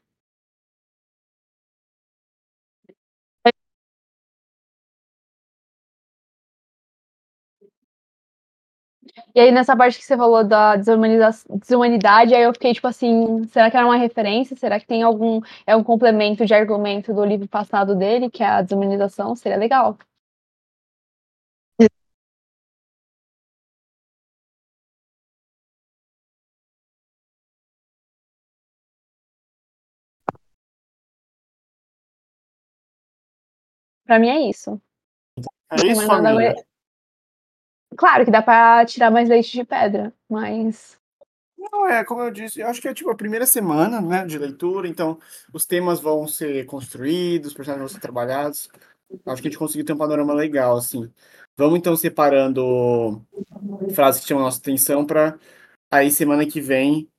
E 9.36 9.39
aí, 9.41 9.52
nessa 9.52 9.76
parte 9.76 9.98
que 10.00 10.06
você 10.06 10.15
falou 10.15 10.45
da 10.45 10.78
desumanidade, 10.78 12.34
aí 12.34 12.43
eu 12.43 12.54
fiquei 12.54 12.74
tipo 12.74 12.88
assim: 12.88 13.45
será 13.50 13.69
que 13.69 13.76
era 13.76 13.86
uma 13.86 13.98
referência? 13.98 14.56
Será 14.56 14.80
que 14.80 14.88
tem 14.88 15.04
algum. 15.04 15.41
É 15.67 15.76
um 15.76 15.84
complemento 15.84 16.45
de 16.45 16.54
argumento 16.54 17.13
do 17.13 17.26
livro 17.26 17.45
passado 17.48 17.95
dele, 17.95 18.30
que 18.30 18.41
é 18.41 18.48
a 18.48 18.62
desumanização? 18.62 19.36
Seria 19.36 19.58
legal. 19.58 19.98
Pra 34.06 34.17
mim 34.17 34.30
é 34.30 34.50
isso. 34.50 34.82
É 35.71 35.88
isso, 35.88 36.06
família. 36.06 36.56
Claro 37.97 38.25
que 38.25 38.31
dá 38.31 38.41
pra 38.41 38.86
tirar 38.86 39.12
mais 39.12 39.29
leite 39.29 39.51
de 39.51 39.63
pedra, 39.63 40.13
mas. 40.29 40.97
Não, 41.58 41.88
é, 41.88 42.03
como 42.03 42.21
eu 42.21 42.31
disse, 42.31 42.60
eu 42.60 42.67
acho 42.67 42.81
que 42.81 42.88
é 42.88 42.93
tipo 42.93 43.10
a 43.10 43.15
primeira 43.15 43.45
semana, 43.45 43.99
né, 43.99 44.25
de 44.25 44.38
leitura, 44.38 44.88
então 44.88 45.17
os 45.53 45.65
temas 45.65 45.99
vão 45.99 46.27
ser 46.27 46.65
construídos, 46.65 47.49
os 47.49 47.53
personagens 47.53 47.91
vão 47.91 47.95
ser 47.95 48.01
trabalhados. 48.01 48.69
Acho 49.25 49.41
que 49.41 49.47
a 49.47 49.51
gente 49.51 49.58
conseguiu 49.58 49.86
ter 49.86 49.93
um 49.93 49.97
panorama 49.97 50.34
legal, 50.34 50.77
assim. 50.77 51.12
Vamos 51.58 51.79
então 51.79 51.95
separando 51.95 53.21
frases 53.93 54.21
que 54.21 54.27
chamam 54.27 54.43
a 54.43 54.47
nossa 54.47 54.60
atenção 54.60 55.05
para 55.05 55.39
aí 55.89 56.12
semana 56.12 56.45
que 56.45 56.60
vem 56.60 57.10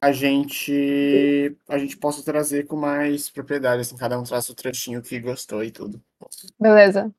a 0.00 0.12
gente 0.12 1.54
a 1.68 1.76
gente 1.76 1.96
possa 1.96 2.22
trazer 2.22 2.66
com 2.66 2.76
mais 2.76 3.28
propriedade, 3.28 3.82
assim, 3.82 3.96
cada 3.96 4.18
um 4.18 4.22
traz 4.22 4.48
o 4.48 4.54
trechinho 4.54 5.02
que 5.02 5.20
gostou 5.20 5.62
e 5.62 5.70
tudo. 5.70 6.00
Beleza. 6.58 7.12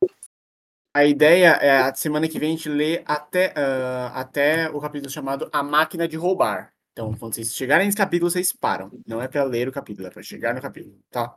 A 0.94 1.06
ideia 1.06 1.52
é 1.62 1.78
a 1.84 1.96
semana 1.96 2.28
que 2.28 2.38
vem 2.38 2.50
a 2.50 2.52
gente 2.58 2.68
lê 2.68 3.02
até, 3.06 3.54
ah, 3.56 4.12
até 4.14 4.70
o 4.70 4.80
capítulo 4.82 5.10
chamado 5.10 5.50
A 5.54 5.64
Máquina 5.64 6.08
de 6.08 6.18
Roubar. 6.18 6.74
Então, 6.92 7.14
quando 7.18 7.34
vocês 7.34 7.54
chegarem 7.56 7.86
nesse 7.86 7.98
capítulo, 7.98 8.30
vocês 8.30 8.52
param. 8.52 8.92
Não 9.08 9.22
é 9.22 9.28
para 9.28 9.44
ler 9.46 9.70
o 9.70 9.72
capítulo, 9.72 10.08
é 10.08 10.12
para 10.12 10.22
chegar 10.22 10.54
no 10.54 10.62
capítulo, 10.62 11.00
tá? 11.10 11.34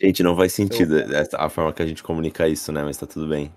Gente, 0.00 0.22
não 0.22 0.36
faz 0.36 0.52
sentido 0.52 1.00
essa- 1.12 1.36
a 1.38 1.48
forma 1.48 1.72
que 1.72 1.82
a 1.82 1.86
gente 1.86 2.02
comunica 2.02 2.46
isso, 2.46 2.70
né? 2.70 2.84
Mas 2.84 2.96
tá 2.96 3.06
tudo 3.06 3.26
bem. 3.28 3.52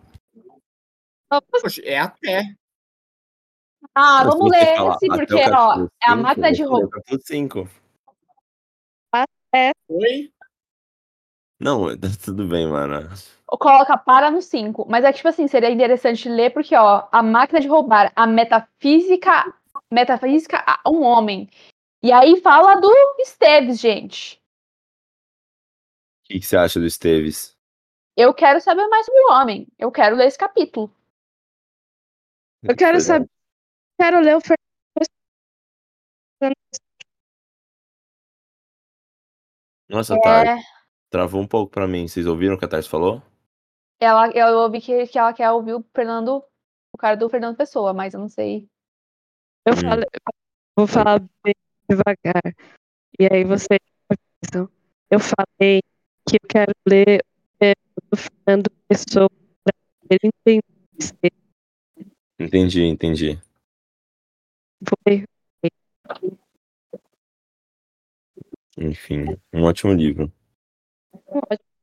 Poxa, 1.61 1.81
é 1.83 1.99
até. 1.99 2.55
Ah, 3.93 4.23
Mas 4.23 4.33
vamos 4.33 4.49
ler 4.51 4.63
esse, 4.63 4.81
até 4.81 5.07
porque, 5.07 5.35
ó, 5.35 5.39
capítulo 5.39 5.91
é 6.01 6.07
a 6.07 6.09
cinco, 6.11 6.23
máquina 6.23 6.51
de 6.51 6.63
roubar. 6.63 6.89
capítulo 6.89 7.21
5. 7.23 7.69
Oi? 9.87 10.31
Não, 11.59 11.87
tá 11.97 12.07
tudo 12.23 12.47
bem, 12.47 12.67
mano. 12.67 13.09
Coloca 13.47 13.97
para 13.97 14.29
no 14.31 14.41
5. 14.41 14.85
Mas 14.89 15.03
é 15.05 15.11
que, 15.11 15.17
tipo 15.17 15.29
assim, 15.29 15.47
seria 15.47 15.69
interessante 15.69 16.27
ler, 16.27 16.51
porque, 16.51 16.75
ó, 16.75 17.07
a 17.11 17.23
máquina 17.23 17.59
de 17.59 17.67
roubar, 17.67 18.11
a 18.15 18.27
metafísica. 18.27 19.53
Metafísica 19.91 20.63
a 20.65 20.89
um 20.89 21.03
homem. 21.03 21.49
E 22.01 22.11
aí 22.11 22.41
fala 22.41 22.75
do 22.75 22.91
Esteves, 23.19 23.79
gente. 23.79 24.41
O 26.23 26.27
que, 26.27 26.39
que 26.39 26.45
você 26.45 26.57
acha 26.57 26.79
do 26.79 26.85
Esteves? 26.85 27.55
Eu 28.17 28.33
quero 28.33 28.59
saber 28.61 28.87
mais 28.87 29.05
sobre 29.05 29.21
o 29.21 29.31
homem. 29.33 29.67
Eu 29.77 29.91
quero 29.91 30.15
ler 30.15 30.27
esse 30.27 30.37
capítulo. 30.37 30.91
Eu 32.63 32.75
quero 32.75 32.97
é. 32.97 32.99
saber. 32.99 33.29
Quero 33.99 34.19
ler 34.21 34.35
o 34.35 34.41
Fernando. 34.41 34.55
Nossa, 39.87 40.19
tá. 40.19 40.57
É, 41.05 41.11
Travou 41.11 41.41
um 41.41 41.47
pouco 41.47 41.71
pra 41.71 41.87
mim. 41.87 42.07
Vocês 42.07 42.25
ouviram 42.25 42.55
o 42.55 42.59
que 42.59 42.65
a 42.65 42.67
Tars 42.67 42.87
falou? 42.87 43.21
ela, 43.99 44.29
eu 44.31 44.57
ouvi 44.59 44.81
que, 44.81 45.07
que 45.07 45.17
ela 45.17 45.33
quer 45.33 45.51
ouvir 45.51 45.73
o 45.73 45.85
Fernando, 45.95 46.43
o 46.93 46.97
cara 46.97 47.15
do 47.15 47.29
Fernando 47.29 47.55
Pessoa, 47.55 47.93
mas 47.93 48.13
eu 48.13 48.19
não 48.19 48.29
sei. 48.29 48.67
Eu 49.65 49.73
Hum. 49.73 49.81
falei, 49.81 50.05
vou 50.77 50.87
falar 50.87 51.19
bem 51.43 51.55
devagar. 51.89 52.43
E 53.19 53.27
aí 53.31 53.43
vocês 53.43 53.79
avisam. 54.09 54.69
Eu 55.09 55.19
falei 55.19 55.81
que 56.27 56.35
eu 56.35 56.47
quero 56.47 56.71
ler 56.87 57.23
o 57.61 58.01
do 58.11 58.17
Fernando 58.17 58.69
Pessoa 58.87 59.29
pra 59.63 59.73
ele 60.09 60.31
entender. 60.45 61.33
Entendi, 62.37 62.83
entendi. 62.83 63.41
Foi 64.83 65.25
Enfim, 68.77 69.37
um 69.53 69.63
ótimo 69.63 69.93
livro. 69.93 70.31
Ótimo. 71.27 71.75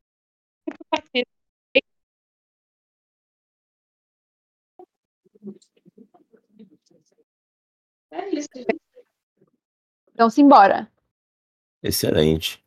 É 8.11 8.28
isso, 8.28 8.48
gente. 8.55 8.81
Então, 10.12 10.28
simbora. 10.28 10.90
Excelente. 11.83 12.62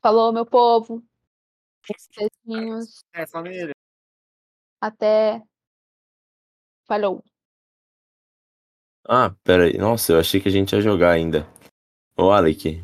Falou, 0.00 0.32
meu 0.32 0.46
povo. 0.46 1.04
Beijinhos. 2.46 3.04
É, 3.12 3.26
família. 3.26 3.72
Até. 4.80 5.42
Falou. 6.86 7.22
Ah, 9.06 9.34
pera 9.44 9.64
aí. 9.64 9.76
Nossa, 9.76 10.12
eu 10.12 10.20
achei 10.20 10.40
que 10.40 10.48
a 10.48 10.52
gente 10.52 10.74
ia 10.74 10.80
jogar 10.80 11.10
ainda. 11.10 11.46
Ô, 12.16 12.30
Alec, 12.30 12.82